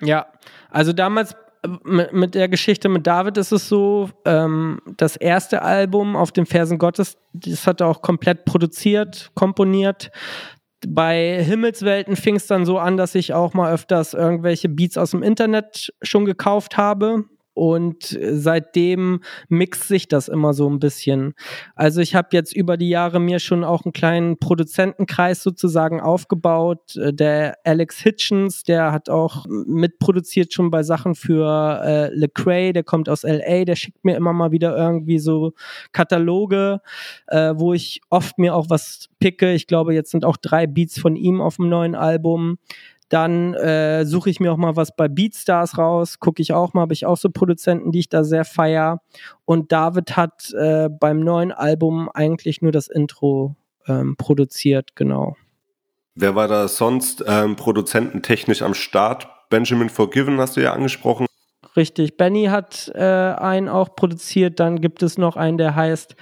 Ja, 0.00 0.26
also 0.70 0.92
damals 0.92 1.36
mit, 1.84 2.12
mit 2.12 2.34
der 2.34 2.48
Geschichte 2.48 2.88
mit 2.88 3.06
David 3.06 3.36
ist 3.36 3.52
es 3.52 3.68
so, 3.68 4.10
ähm, 4.24 4.80
das 4.96 5.16
erste 5.16 5.62
Album 5.62 6.16
auf 6.16 6.32
den 6.32 6.46
Versen 6.46 6.78
Gottes, 6.78 7.16
das 7.32 7.66
hat 7.66 7.80
er 7.80 7.86
auch 7.86 8.02
komplett 8.02 8.44
produziert, 8.44 9.30
komponiert. 9.34 10.10
Bei 10.86 11.42
Himmelswelten 11.44 12.16
fing 12.16 12.36
es 12.36 12.48
dann 12.48 12.66
so 12.66 12.78
an, 12.78 12.96
dass 12.96 13.14
ich 13.14 13.32
auch 13.32 13.54
mal 13.54 13.72
öfters 13.72 14.14
irgendwelche 14.14 14.68
Beats 14.68 14.98
aus 14.98 15.12
dem 15.12 15.22
Internet 15.22 15.92
schon 16.02 16.24
gekauft 16.24 16.76
habe. 16.76 17.24
Und 17.54 18.18
seitdem 18.30 19.20
mixt 19.48 19.88
sich 19.88 20.08
das 20.08 20.28
immer 20.28 20.54
so 20.54 20.68
ein 20.70 20.78
bisschen. 20.78 21.34
Also 21.74 22.00
ich 22.00 22.14
habe 22.14 22.28
jetzt 22.32 22.54
über 22.56 22.76
die 22.76 22.88
Jahre 22.88 23.20
mir 23.20 23.40
schon 23.40 23.62
auch 23.62 23.84
einen 23.84 23.92
kleinen 23.92 24.38
Produzentenkreis 24.38 25.42
sozusagen 25.42 26.00
aufgebaut. 26.00 26.94
Der 26.96 27.58
Alex 27.64 27.98
Hitchens, 27.98 28.62
der 28.62 28.92
hat 28.92 29.10
auch 29.10 29.44
mitproduziert 29.48 30.54
schon 30.54 30.70
bei 30.70 30.82
Sachen 30.82 31.14
für 31.14 31.82
äh, 31.84 32.14
Lecrae, 32.14 32.72
der 32.72 32.84
kommt 32.84 33.08
aus 33.08 33.22
LA, 33.22 33.64
der 33.64 33.76
schickt 33.76 34.04
mir 34.04 34.16
immer 34.16 34.32
mal 34.32 34.50
wieder 34.50 34.76
irgendwie 34.76 35.18
so 35.18 35.52
Kataloge, 35.92 36.80
äh, 37.26 37.52
wo 37.56 37.74
ich 37.74 38.00
oft 38.08 38.38
mir 38.38 38.54
auch 38.54 38.70
was 38.70 39.08
picke. 39.20 39.52
Ich 39.52 39.66
glaube, 39.66 39.94
jetzt 39.94 40.10
sind 40.10 40.24
auch 40.24 40.36
drei 40.36 40.66
Beats 40.66 40.98
von 40.98 41.16
ihm 41.16 41.40
auf 41.40 41.56
dem 41.56 41.68
neuen 41.68 41.94
Album. 41.94 42.58
Dann 43.08 43.54
äh, 43.54 44.04
suche 44.06 44.30
ich 44.30 44.40
mir 44.40 44.52
auch 44.52 44.56
mal 44.56 44.76
was 44.76 44.96
bei 44.96 45.08
Beatstars 45.08 45.76
raus, 45.76 46.18
gucke 46.18 46.40
ich 46.40 46.52
auch 46.52 46.72
mal, 46.72 46.82
habe 46.82 46.94
ich 46.94 47.04
auch 47.04 47.18
so 47.18 47.28
Produzenten, 47.28 47.92
die 47.92 48.00
ich 48.00 48.08
da 48.08 48.24
sehr 48.24 48.44
feier. 48.44 49.02
Und 49.44 49.70
David 49.72 50.16
hat 50.16 50.52
äh, 50.54 50.88
beim 50.88 51.20
neuen 51.20 51.52
Album 51.52 52.08
eigentlich 52.08 52.62
nur 52.62 52.72
das 52.72 52.88
Intro 52.88 53.56
ähm, 53.86 54.16
produziert, 54.16 54.96
genau. 54.96 55.36
Wer 56.14 56.34
war 56.34 56.48
da 56.48 56.68
sonst 56.68 57.24
ähm, 57.26 57.56
produzententechnisch 57.56 58.62
am 58.62 58.74
Start? 58.74 59.28
Benjamin 59.48 59.88
Forgiven 59.88 60.38
hast 60.38 60.56
du 60.56 60.62
ja 60.62 60.72
angesprochen. 60.72 61.26
Richtig, 61.76 62.16
Benny 62.18 62.46
hat 62.46 62.90
äh, 62.94 63.00
einen 63.00 63.68
auch 63.68 63.94
produziert. 63.96 64.60
Dann 64.60 64.80
gibt 64.80 65.02
es 65.02 65.16
noch 65.16 65.36
einen, 65.36 65.56
der 65.56 65.74
heißt 65.74 66.16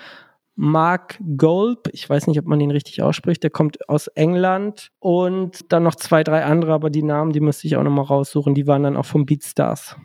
Mark 0.62 1.18
Golb, 1.38 1.88
ich 1.92 2.07
weiß 2.07 2.27
nicht, 2.27 2.38
ob 2.38 2.44
man 2.44 2.61
ihn 2.61 2.70
richtig 2.70 3.01
ausspricht, 3.01 3.42
der 3.42 3.49
kommt 3.49 3.88
aus 3.88 4.09
England 4.09 4.90
und 4.99 5.73
dann 5.73 5.83
noch 5.83 5.94
zwei, 5.94 6.23
drei 6.23 6.44
andere, 6.44 6.75
aber 6.75 6.90
die 6.90 7.03
Namen, 7.03 7.33
die 7.33 7.40
müsste 7.40 7.66
ich 7.66 7.77
auch 7.77 7.83
nochmal 7.83 8.05
raussuchen, 8.05 8.55
die 8.55 8.66
waren 8.66 8.83
dann 8.83 8.99
auch 8.99 9.07
vom 9.07 9.25
Beatstars. 9.25 9.96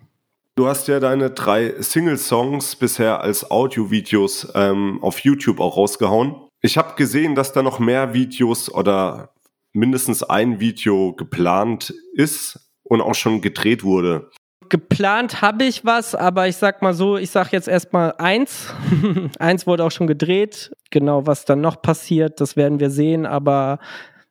Du 0.56 0.68
hast 0.68 0.88
ja 0.88 1.02
deine 1.02 1.32
drei 1.32 1.74
Single-Songs 1.78 2.78
bisher 2.78 3.20
als 3.20 3.52
Audio-Videos 3.52 4.54
ähm, 4.56 5.00
auf 5.02 5.20
YouTube 5.20 5.60
auch 5.60 5.76
rausgehauen. 5.76 6.36
Ich 6.62 6.78
habe 6.78 6.96
gesehen, 6.96 7.36
dass 7.36 7.52
da 7.52 7.62
noch 7.62 7.80
mehr 7.80 8.14
Videos 8.14 8.74
oder 8.74 9.34
mindestens 9.74 10.24
ein 10.24 10.62
Video 10.62 11.12
geplant 11.12 11.94
ist 12.14 12.72
und 12.84 13.02
auch 13.02 13.16
schon 13.16 13.42
gedreht 13.42 13.84
wurde. 13.84 14.30
Geplant 14.76 15.42
habe 15.42 15.64
ich 15.64 15.86
was, 15.86 16.16
aber 16.16 16.50
ich 16.50 16.58
sag 16.58 16.82
mal 16.82 16.94
so, 16.94 17.16
ich 17.16 17.30
sag 17.30 17.54
jetzt 17.54 17.70
erstmal 17.70 18.14
eins. 18.18 18.74
eins 19.40 19.66
wurde 19.66 19.86
auch 19.86 19.92
schon 19.92 20.06
gedreht. 20.06 20.76
Genau, 20.92 21.26
was 21.26 21.46
dann 21.46 21.62
noch 21.62 21.82
passiert, 21.82 22.42
das 22.42 22.58
werden 22.58 22.82
wir 22.82 22.90
sehen, 22.90 23.26
aber 23.26 23.80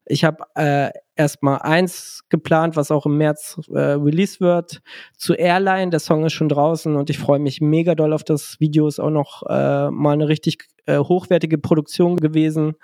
ich 0.04 0.22
habe 0.22 0.44
äh, 0.54 0.90
erstmal 1.16 1.60
eins 1.60 2.24
geplant, 2.28 2.76
was 2.76 2.90
auch 2.90 3.06
im 3.06 3.16
März 3.16 3.58
äh, 3.72 3.78
release 3.92 4.38
wird. 4.40 4.82
Zu 5.16 5.32
Airline, 5.32 5.88
der 5.88 6.00
Song 6.00 6.26
ist 6.26 6.34
schon 6.34 6.50
draußen 6.50 6.94
und 6.94 7.08
ich 7.08 7.18
freue 7.18 7.38
mich 7.38 7.62
mega 7.62 7.94
doll 7.94 8.12
auf 8.12 8.22
das 8.22 8.60
Video. 8.60 8.86
Ist 8.86 9.00
auch 9.00 9.08
noch 9.08 9.44
äh, 9.48 9.90
mal 9.90 10.12
eine 10.12 10.28
richtig 10.28 10.68
äh, 10.84 10.98
hochwertige 10.98 11.56
Produktion 11.56 12.18
gewesen 12.18 12.74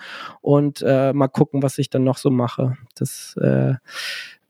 und 0.40 0.80
äh, 0.80 1.12
mal 1.12 1.28
gucken, 1.28 1.62
was 1.62 1.76
ich 1.76 1.90
dann 1.90 2.04
noch 2.04 2.16
so 2.16 2.30
mache. 2.30 2.78
Das 2.94 3.36
äh, 3.36 3.74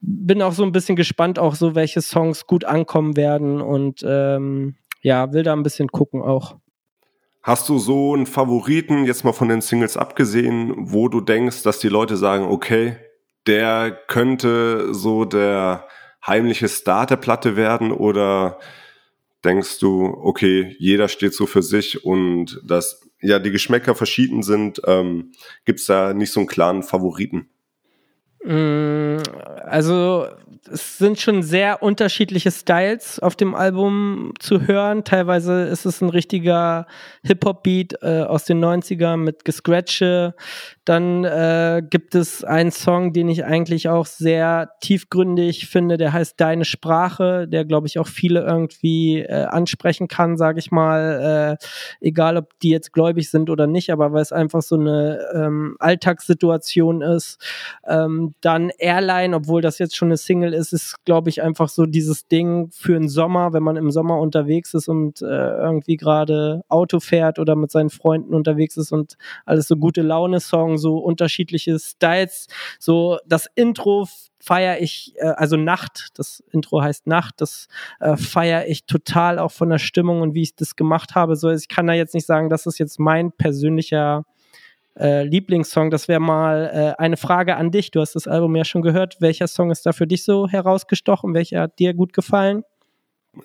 bin 0.00 0.42
auch 0.42 0.52
so 0.52 0.62
ein 0.62 0.72
bisschen 0.72 0.96
gespannt, 0.96 1.38
auch 1.38 1.54
so, 1.54 1.74
welche 1.74 2.00
Songs 2.00 2.46
gut 2.46 2.64
ankommen 2.64 3.16
werden 3.16 3.60
und 3.60 4.04
ähm, 4.06 4.76
ja, 5.02 5.32
will 5.32 5.42
da 5.42 5.52
ein 5.52 5.62
bisschen 5.62 5.88
gucken 5.88 6.22
auch. 6.22 6.56
Hast 7.42 7.68
du 7.68 7.78
so 7.78 8.14
einen 8.14 8.26
Favoriten, 8.26 9.06
jetzt 9.06 9.24
mal 9.24 9.32
von 9.32 9.48
den 9.48 9.62
Singles 9.62 9.96
abgesehen, 9.96 10.74
wo 10.76 11.08
du 11.08 11.20
denkst, 11.20 11.62
dass 11.62 11.78
die 11.78 11.88
Leute 11.88 12.16
sagen, 12.16 12.44
okay, 12.44 12.96
der 13.46 13.98
könnte 14.08 14.92
so 14.92 15.24
der 15.24 15.88
heimliche 16.26 16.68
Star 16.68 17.06
der 17.06 17.16
Platte 17.16 17.56
werden 17.56 17.92
oder 17.92 18.58
denkst 19.42 19.78
du, 19.78 20.04
okay, 20.04 20.76
jeder 20.78 21.08
steht 21.08 21.32
so 21.32 21.46
für 21.46 21.62
sich 21.62 22.04
und 22.04 22.60
dass 22.62 23.08
ja 23.22 23.38
die 23.38 23.50
Geschmäcker 23.50 23.94
verschieden 23.94 24.42
sind, 24.42 24.82
ähm, 24.86 25.32
gibt 25.64 25.80
es 25.80 25.86
da 25.86 26.12
nicht 26.12 26.32
so 26.32 26.40
einen 26.40 26.46
klaren 26.46 26.82
Favoriten? 26.82 27.48
Mm, 28.44 29.18
also 29.64 30.26
es 30.72 30.98
sind 30.98 31.18
schon 31.18 31.42
sehr 31.42 31.82
unterschiedliche 31.82 32.50
Styles 32.50 33.18
auf 33.18 33.34
dem 33.34 33.54
Album 33.54 34.34
zu 34.38 34.66
hören. 34.66 35.04
Teilweise 35.04 35.64
ist 35.64 35.84
es 35.84 36.00
ein 36.00 36.10
richtiger 36.10 36.86
Hip-Hop-Beat 37.22 38.02
äh, 38.02 38.22
aus 38.22 38.44
den 38.44 38.64
90ern 38.64 39.16
mit 39.16 39.44
Gescratche. 39.44 40.34
Dann 40.90 41.22
äh, 41.22 41.84
gibt 41.88 42.16
es 42.16 42.42
einen 42.42 42.72
Song, 42.72 43.12
den 43.12 43.28
ich 43.28 43.44
eigentlich 43.44 43.88
auch 43.88 44.06
sehr 44.06 44.72
tiefgründig 44.80 45.68
finde, 45.68 45.96
der 45.98 46.12
heißt 46.12 46.40
Deine 46.40 46.64
Sprache, 46.64 47.46
der 47.46 47.64
glaube 47.64 47.86
ich 47.86 48.00
auch 48.00 48.08
viele 48.08 48.40
irgendwie 48.40 49.20
äh, 49.20 49.44
ansprechen 49.44 50.08
kann, 50.08 50.36
sage 50.36 50.58
ich 50.58 50.72
mal. 50.72 51.58
Äh, 51.60 51.64
egal, 52.04 52.36
ob 52.36 52.58
die 52.58 52.70
jetzt 52.70 52.92
gläubig 52.92 53.30
sind 53.30 53.50
oder 53.50 53.68
nicht, 53.68 53.92
aber 53.92 54.12
weil 54.12 54.22
es 54.22 54.32
einfach 54.32 54.62
so 54.62 54.74
eine 54.74 55.20
ähm, 55.32 55.76
Alltagssituation 55.78 57.02
ist. 57.02 57.40
Ähm, 57.86 58.34
dann 58.40 58.72
Airline, 58.76 59.36
obwohl 59.36 59.62
das 59.62 59.78
jetzt 59.78 59.94
schon 59.94 60.08
eine 60.08 60.16
Single 60.16 60.52
ist, 60.52 60.72
ist 60.72 61.04
glaube 61.04 61.30
ich 61.30 61.40
einfach 61.40 61.68
so 61.68 61.86
dieses 61.86 62.26
Ding 62.26 62.68
für 62.72 62.94
den 62.94 63.08
Sommer, 63.08 63.52
wenn 63.52 63.62
man 63.62 63.76
im 63.76 63.92
Sommer 63.92 64.18
unterwegs 64.18 64.74
ist 64.74 64.88
und 64.88 65.22
äh, 65.22 65.26
irgendwie 65.26 65.96
gerade 65.96 66.64
Auto 66.68 66.98
fährt 66.98 67.38
oder 67.38 67.54
mit 67.54 67.70
seinen 67.70 67.90
Freunden 67.90 68.34
unterwegs 68.34 68.76
ist 68.76 68.90
und 68.90 69.16
alles 69.46 69.68
so 69.68 69.76
gute 69.76 70.02
Laune-Songs 70.02 70.79
so 70.80 70.98
unterschiedliche 70.98 71.78
Styles. 71.78 72.48
So 72.80 73.18
das 73.26 73.46
Intro 73.54 74.08
feiere 74.40 74.80
ich, 74.80 75.14
äh, 75.16 75.26
also 75.26 75.56
Nacht, 75.56 76.08
das 76.14 76.42
Intro 76.50 76.82
heißt 76.82 77.06
Nacht, 77.06 77.40
das 77.40 77.68
äh, 78.00 78.16
feiere 78.16 78.66
ich 78.66 78.86
total 78.86 79.38
auch 79.38 79.52
von 79.52 79.70
der 79.70 79.78
Stimmung 79.78 80.22
und 80.22 80.34
wie 80.34 80.42
ich 80.42 80.56
das 80.56 80.74
gemacht 80.74 81.14
habe. 81.14 81.36
So, 81.36 81.50
ich 81.50 81.68
kann 81.68 81.86
da 81.86 81.92
jetzt 81.92 82.14
nicht 82.14 82.26
sagen, 82.26 82.48
das 82.48 82.66
ist 82.66 82.78
jetzt 82.78 82.98
mein 82.98 83.30
persönlicher 83.32 84.24
äh, 84.98 85.24
Lieblingssong. 85.24 85.90
Das 85.90 86.08
wäre 86.08 86.20
mal 86.20 86.70
äh, 86.98 87.00
eine 87.00 87.16
Frage 87.16 87.56
an 87.56 87.70
dich. 87.70 87.90
Du 87.90 88.00
hast 88.00 88.14
das 88.14 88.26
Album 88.26 88.56
ja 88.56 88.64
schon 88.64 88.82
gehört. 88.82 89.20
Welcher 89.20 89.46
Song 89.46 89.70
ist 89.70 89.86
da 89.86 89.92
für 89.92 90.06
dich 90.06 90.24
so 90.24 90.48
herausgestochen? 90.48 91.34
Welcher 91.34 91.62
hat 91.62 91.78
dir 91.78 91.94
gut 91.94 92.12
gefallen? 92.12 92.64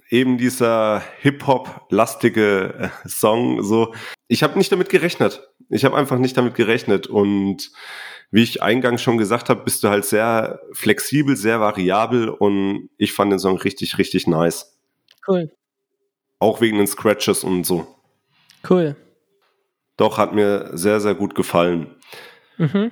Eben 0.10 0.38
dieser 0.38 1.04
Hip-Hop-lastige 1.20 2.92
äh, 3.06 3.08
Song. 3.08 3.64
So, 3.64 3.94
ich 4.28 4.44
habe 4.44 4.58
nicht 4.58 4.72
damit 4.72 4.90
gerechnet. 4.90 5.48
Ich 5.70 5.86
habe 5.86 5.96
einfach 5.96 6.18
nicht 6.18 6.38
damit 6.38 6.56
gerechnet. 6.56 7.08
Und 7.08 7.72
wie 8.32 8.44
ich 8.44 8.64
eingangs 8.64 9.02
schon 9.02 9.18
gesagt 9.18 9.50
habe, 9.50 9.64
bist 9.64 9.84
du 9.84 9.90
halt 9.90 10.06
sehr 10.06 10.60
flexibel, 10.74 11.36
sehr 11.36 11.60
variabel 11.60 12.30
und 12.30 12.90
ich 12.98 13.14
fand 13.14 13.32
den 13.32 13.40
Song 13.40 13.58
richtig, 13.58 13.98
richtig 13.98 14.28
nice. 14.28 14.78
Cool. 15.28 15.52
Auch 16.40 16.62
wegen 16.62 16.78
den 16.78 16.88
Scratches 16.88 17.44
und 17.44 17.64
so. 17.64 17.88
Cool. 18.68 18.96
Doch, 19.98 20.18
hat 20.18 20.34
mir 20.34 20.76
sehr, 20.76 21.00
sehr 21.00 21.16
gut 21.16 21.36
gefallen. 21.36 21.96
Mhm. 22.58 22.92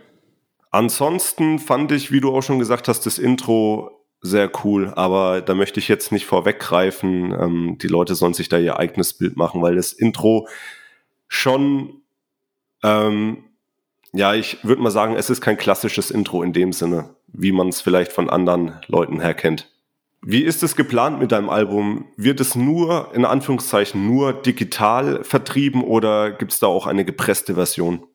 Ansonsten 0.71 1.59
fand 1.59 1.91
ich, 1.91 2.11
wie 2.11 2.21
du 2.21 2.33
auch 2.33 2.41
schon 2.41 2.59
gesagt 2.59 2.87
hast, 2.87 3.05
das 3.05 3.19
Intro 3.19 4.02
sehr 4.23 4.49
cool, 4.63 4.93
aber 4.95 5.41
da 5.41 5.53
möchte 5.53 5.81
ich 5.81 5.89
jetzt 5.89 6.13
nicht 6.13 6.25
vorweggreifen. 6.25 7.33
Ähm, 7.33 7.77
die 7.79 7.87
Leute 7.87 8.15
sollen 8.15 8.33
sich 8.33 8.47
da 8.47 8.57
ihr 8.57 8.79
eigenes 8.79 9.13
Bild 9.13 9.35
machen, 9.35 9.61
weil 9.61 9.75
das 9.75 9.91
Intro 9.91 10.47
schon, 11.27 12.01
ähm, 12.83 13.43
ja, 14.13 14.33
ich 14.33 14.63
würde 14.63 14.81
mal 14.81 14.91
sagen, 14.91 15.15
es 15.15 15.29
ist 15.29 15.41
kein 15.41 15.57
klassisches 15.57 16.09
Intro 16.09 16.41
in 16.41 16.53
dem 16.53 16.71
Sinne, 16.71 17.15
wie 17.27 17.51
man 17.51 17.67
es 17.67 17.81
vielleicht 17.81 18.13
von 18.13 18.29
anderen 18.29 18.79
Leuten 18.87 19.19
her 19.19 19.33
kennt. 19.33 19.69
Wie 20.21 20.41
ist 20.41 20.63
es 20.63 20.77
geplant 20.77 21.19
mit 21.19 21.33
deinem 21.33 21.49
Album? 21.49 22.05
Wird 22.15 22.39
es 22.39 22.55
nur, 22.55 23.09
in 23.13 23.25
Anführungszeichen, 23.25 24.07
nur 24.07 24.31
digital 24.31 25.21
vertrieben 25.25 25.83
oder 25.83 26.31
gibt 26.31 26.53
es 26.53 26.59
da 26.59 26.67
auch 26.67 26.87
eine 26.87 27.03
gepresste 27.03 27.55
Version? 27.55 28.05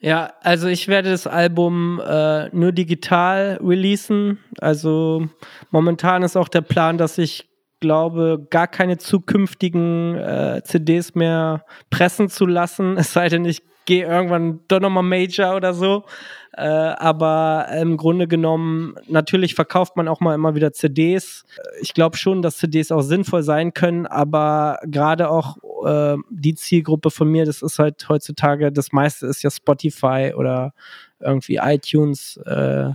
Ja, 0.00 0.32
also 0.42 0.68
ich 0.68 0.86
werde 0.86 1.10
das 1.10 1.26
Album 1.26 2.00
äh, 2.00 2.48
nur 2.50 2.72
digital 2.72 3.58
releasen. 3.62 4.38
Also 4.60 5.28
momentan 5.70 6.22
ist 6.22 6.36
auch 6.36 6.48
der 6.48 6.60
Plan, 6.60 6.98
dass 6.98 7.18
ich 7.18 7.48
glaube, 7.80 8.46
gar 8.50 8.68
keine 8.68 8.98
zukünftigen 8.98 10.16
äh, 10.16 10.62
CDs 10.64 11.14
mehr 11.14 11.64
pressen 11.90 12.28
zu 12.28 12.46
lassen, 12.46 12.96
es 12.98 13.12
sei 13.12 13.28
denn, 13.28 13.44
ich 13.44 13.62
gehe 13.86 14.06
irgendwann 14.06 14.60
doch 14.68 14.80
nochmal 14.80 15.02
Major 15.02 15.56
oder 15.56 15.72
so. 15.72 16.04
Äh, 16.52 16.62
aber 16.62 17.68
im 17.80 17.96
Grunde 17.96 18.26
genommen, 18.28 18.96
natürlich 19.06 19.54
verkauft 19.54 19.96
man 19.96 20.08
auch 20.08 20.20
mal 20.20 20.34
immer 20.34 20.54
wieder 20.54 20.72
CDs. 20.72 21.44
Ich 21.80 21.94
glaube 21.94 22.16
schon, 22.16 22.42
dass 22.42 22.58
CDs 22.58 22.90
auch 22.90 23.00
sinnvoll 23.00 23.42
sein 23.42 23.72
können, 23.72 24.06
aber 24.06 24.78
gerade 24.84 25.30
auch 25.30 25.56
äh, 25.84 26.16
die 26.30 26.54
Zielgruppe 26.54 27.10
von 27.10 27.30
mir, 27.30 27.44
das 27.44 27.62
ist 27.62 27.78
halt 27.78 28.08
heutzutage, 28.08 28.72
das 28.72 28.92
meiste 28.92 29.26
ist 29.26 29.42
ja 29.42 29.50
Spotify 29.50 30.32
oder 30.36 30.74
irgendwie 31.20 31.56
iTunes 31.56 32.36
äh, 32.46 32.90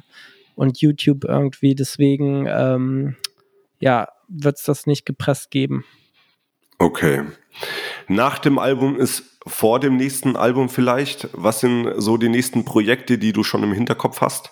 und 0.56 0.82
YouTube 0.82 1.26
irgendwie. 1.26 1.76
Deswegen, 1.76 2.48
ähm, 2.48 3.16
ja, 3.80 4.08
wird 4.28 4.58
es 4.58 4.64
das 4.64 4.86
nicht 4.86 5.06
gepresst 5.06 5.52
geben. 5.52 5.84
Okay. 6.80 7.24
Nach 8.08 8.40
dem 8.40 8.60
Album 8.60 8.98
ist 8.98 9.40
vor 9.46 9.80
dem 9.80 9.98
nächsten 9.98 10.36
Album 10.36 10.70
vielleicht. 10.70 11.30
Was 11.34 11.60
sind 11.60 11.94
so 11.98 12.18
die 12.18 12.30
nächsten 12.30 12.66
Projekte, 12.66 13.18
die 13.18 13.34
du 13.34 13.44
schon 13.44 13.64
im 13.64 13.74
Hinterkopf 13.74 14.22
hast? 14.22 14.52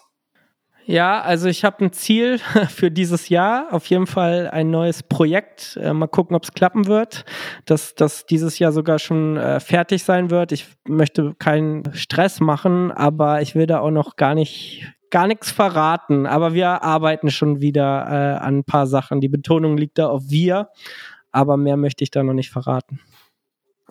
Ja, 0.91 1.21
also 1.21 1.47
ich 1.47 1.63
habe 1.63 1.85
ein 1.85 1.93
Ziel 1.93 2.37
für 2.67 2.91
dieses 2.91 3.29
Jahr. 3.29 3.67
Auf 3.71 3.85
jeden 3.85 4.07
Fall 4.07 4.49
ein 4.49 4.71
neues 4.71 5.03
Projekt. 5.03 5.79
Äh, 5.81 5.93
mal 5.93 6.07
gucken, 6.07 6.35
ob 6.35 6.43
es 6.43 6.51
klappen 6.51 6.85
wird. 6.85 7.23
Dass 7.63 7.95
das 7.95 8.25
dieses 8.25 8.59
Jahr 8.59 8.73
sogar 8.73 8.99
schon 8.99 9.37
äh, 9.37 9.61
fertig 9.61 10.03
sein 10.03 10.29
wird. 10.29 10.51
Ich 10.51 10.67
möchte 10.85 11.33
keinen 11.35 11.93
Stress 11.93 12.41
machen, 12.41 12.91
aber 12.91 13.41
ich 13.41 13.55
will 13.55 13.67
da 13.67 13.79
auch 13.79 13.89
noch 13.89 14.17
gar 14.17 14.35
nicht 14.35 14.85
gar 15.11 15.27
nichts 15.27 15.49
verraten. 15.49 16.25
Aber 16.25 16.53
wir 16.53 16.83
arbeiten 16.83 17.31
schon 17.31 17.61
wieder 17.61 18.07
äh, 18.09 18.43
an 18.43 18.57
ein 18.57 18.63
paar 18.65 18.85
Sachen. 18.85 19.21
Die 19.21 19.29
Betonung 19.29 19.77
liegt 19.77 19.97
da 19.97 20.07
auf 20.07 20.23
wir 20.27 20.67
aber 21.31 21.57
mehr 21.57 21.77
möchte 21.77 22.03
ich 22.03 22.11
da 22.11 22.23
noch 22.23 22.33
nicht 22.33 22.49
verraten. 22.49 22.99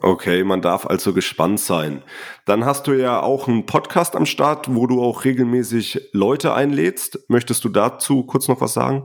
Okay, 0.03 0.45
man 0.45 0.63
darf 0.63 0.87
also 0.87 1.13
gespannt 1.13 1.61
sein. 1.61 2.03
Dann 2.47 2.65
hast 2.65 2.87
du 2.87 2.93
ja 2.93 3.21
auch 3.21 3.49
einen 3.49 3.67
Podcast 3.67 4.17
am 4.17 4.25
Start, 4.25 4.75
wo 4.75 4.87
du 4.87 5.03
auch 5.03 5.25
regelmäßig 5.25 6.09
Leute 6.13 6.55
einlädst. 6.55 7.19
Möchtest 7.29 7.65
du 7.65 7.69
dazu 7.69 8.23
kurz 8.25 8.49
noch 8.49 8.63
was 8.63 8.73
sagen? 8.73 9.05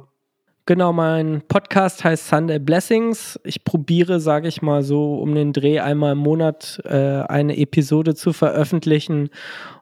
Genau, 0.68 0.94
mein 0.94 1.44
Podcast 1.48 2.04
heißt 2.04 2.28
Sunday 2.28 2.60
Blessings. 2.60 3.40
Ich 3.44 3.66
probiere, 3.66 4.20
sage 4.20 4.48
ich 4.48 4.62
mal 4.62 4.84
so, 4.84 5.20
um 5.20 5.36
den 5.36 5.54
Dreh 5.54 5.80
einmal 5.80 6.14
im 6.14 6.20
Monat 6.20 6.82
äh, 6.86 6.96
eine 6.96 7.58
Episode 7.58 8.16
zu 8.16 8.34
veröffentlichen. 8.34 9.30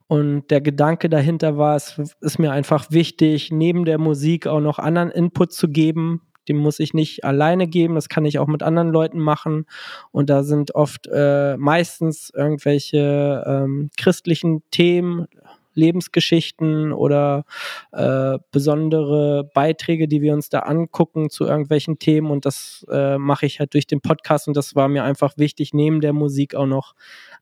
Und 0.08 0.50
der 0.50 0.62
Gedanke 0.62 1.10
dahinter 1.10 1.58
war, 1.58 1.76
es 1.76 1.98
ist 2.20 2.38
mir 2.38 2.52
einfach 2.52 2.92
wichtig, 2.92 3.50
neben 3.52 3.86
der 3.86 3.98
Musik 3.98 4.46
auch 4.48 4.60
noch 4.60 4.78
anderen 4.78 5.10
Input 5.10 5.54
zu 5.54 5.70
geben, 5.70 6.22
dem 6.48 6.58
muss 6.58 6.80
ich 6.80 6.94
nicht 6.94 7.24
alleine 7.24 7.68
geben, 7.68 7.96
das 7.96 8.10
kann 8.10 8.26
ich 8.26 8.40
auch 8.40 8.48
mit 8.48 8.64
anderen 8.64 8.90
Leuten 8.90 9.20
machen. 9.20 9.66
Und 10.12 10.30
da 10.30 10.44
sind 10.44 10.76
oft 10.76 11.08
äh, 11.12 11.58
meistens 11.58 12.32
irgendwelche 12.36 13.44
ähm, 13.46 13.90
christlichen 13.98 14.64
Themen, 14.72 15.28
Lebensgeschichten 15.76 16.94
oder 16.94 17.46
äh, 17.92 18.38
besondere 18.52 19.50
Beiträge, 19.54 20.08
die 20.08 20.22
wir 20.22 20.34
uns 20.34 20.50
da 20.50 20.60
angucken 20.60 21.30
zu 21.30 21.46
irgendwelchen 21.46 22.00
Themen. 22.00 22.32
Und 22.32 22.46
das 22.46 22.86
äh, 22.90 23.18
mache 23.18 23.46
ich 23.46 23.60
halt 23.60 23.74
durch 23.74 23.88
den 23.88 24.02
Podcast. 24.02 24.48
Und 24.48 24.58
das 24.58 24.76
war 24.76 24.88
mir 24.88 25.04
einfach 25.04 25.38
wichtig, 25.38 25.74
neben 25.74 26.02
der 26.02 26.14
Musik 26.14 26.56
auch 26.56 26.68
noch 26.68 26.94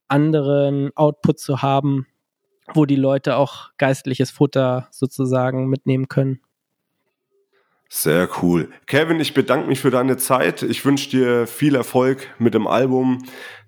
anderen 0.08 0.96
Output 0.96 1.40
zu 1.40 1.62
haben, 1.62 2.08
wo 2.74 2.86
die 2.86 2.96
Leute 2.96 3.36
auch 3.36 3.70
geistliches 3.78 4.32
Futter 4.32 4.88
sozusagen 4.92 5.68
mitnehmen 5.68 6.08
können. 6.08 6.42
Sehr 7.94 8.30
cool. 8.42 8.70
Kevin, 8.88 9.20
ich 9.20 9.34
bedanke 9.34 9.68
mich 9.68 9.82
für 9.82 9.92
deine 9.92 10.16
Zeit. 10.16 10.64
Ich 10.64 10.86
wünsche 10.86 11.10
dir 11.10 11.46
viel 11.46 11.76
Erfolg 11.76 12.30
mit 12.40 12.54
dem 12.54 12.66
Album, 12.66 13.26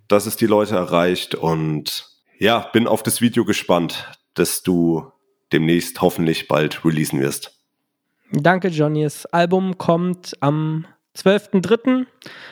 dass 0.07 0.27
es 0.27 0.37
die 0.37 0.45
Leute 0.45 0.75
erreicht 0.75 1.35
und 1.35 2.07
ja, 2.39 2.59
bin 2.71 2.87
auf 2.87 3.03
das 3.03 3.19
Video 3.19 3.43
gespannt, 3.43 4.09
das 4.33 4.63
du 4.63 5.11
demnächst 5.51 6.01
hoffentlich 6.01 6.47
bald 6.47 6.85
releasen 6.85 7.19
wirst. 7.19 7.59
Danke, 8.31 8.69
Johnny. 8.69 9.03
Das 9.03 9.25
Album 9.25 9.77
kommt 9.77 10.37
am 10.39 10.85
12.3. 11.15 12.05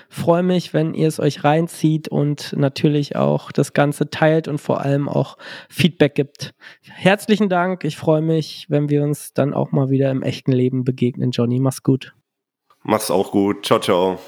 Freue 0.10 0.44
mich, 0.44 0.74
wenn 0.74 0.94
ihr 0.94 1.08
es 1.08 1.20
euch 1.20 1.44
reinzieht 1.44 2.08
und 2.08 2.54
natürlich 2.56 3.16
auch 3.16 3.52
das 3.52 3.74
Ganze 3.74 4.10
teilt 4.10 4.48
und 4.48 4.60
vor 4.60 4.82
allem 4.82 5.10
auch 5.10 5.38
Feedback 5.70 6.16
gibt. 6.16 6.54
Herzlichen 6.84 7.50
Dank. 7.50 7.84
Ich 7.84 7.98
freue 7.98 8.22
mich, 8.22 8.68
wenn 8.70 8.90
wir 8.90 9.04
uns 9.04 9.34
dann 9.34 9.54
auch 9.54 9.72
mal 9.72 9.90
wieder 9.90 10.12
im 10.12 10.22
echten 10.22 10.52
Leben 10.52 10.84
begegnen. 10.84 11.32
Johnny, 11.32 11.60
mach's 11.60 11.82
gut. 11.84 12.14
Mach's 12.84 13.12
auch 13.12 13.32
gut. 13.32 13.66
Ciao, 13.66 13.80
ciao. 13.80 14.20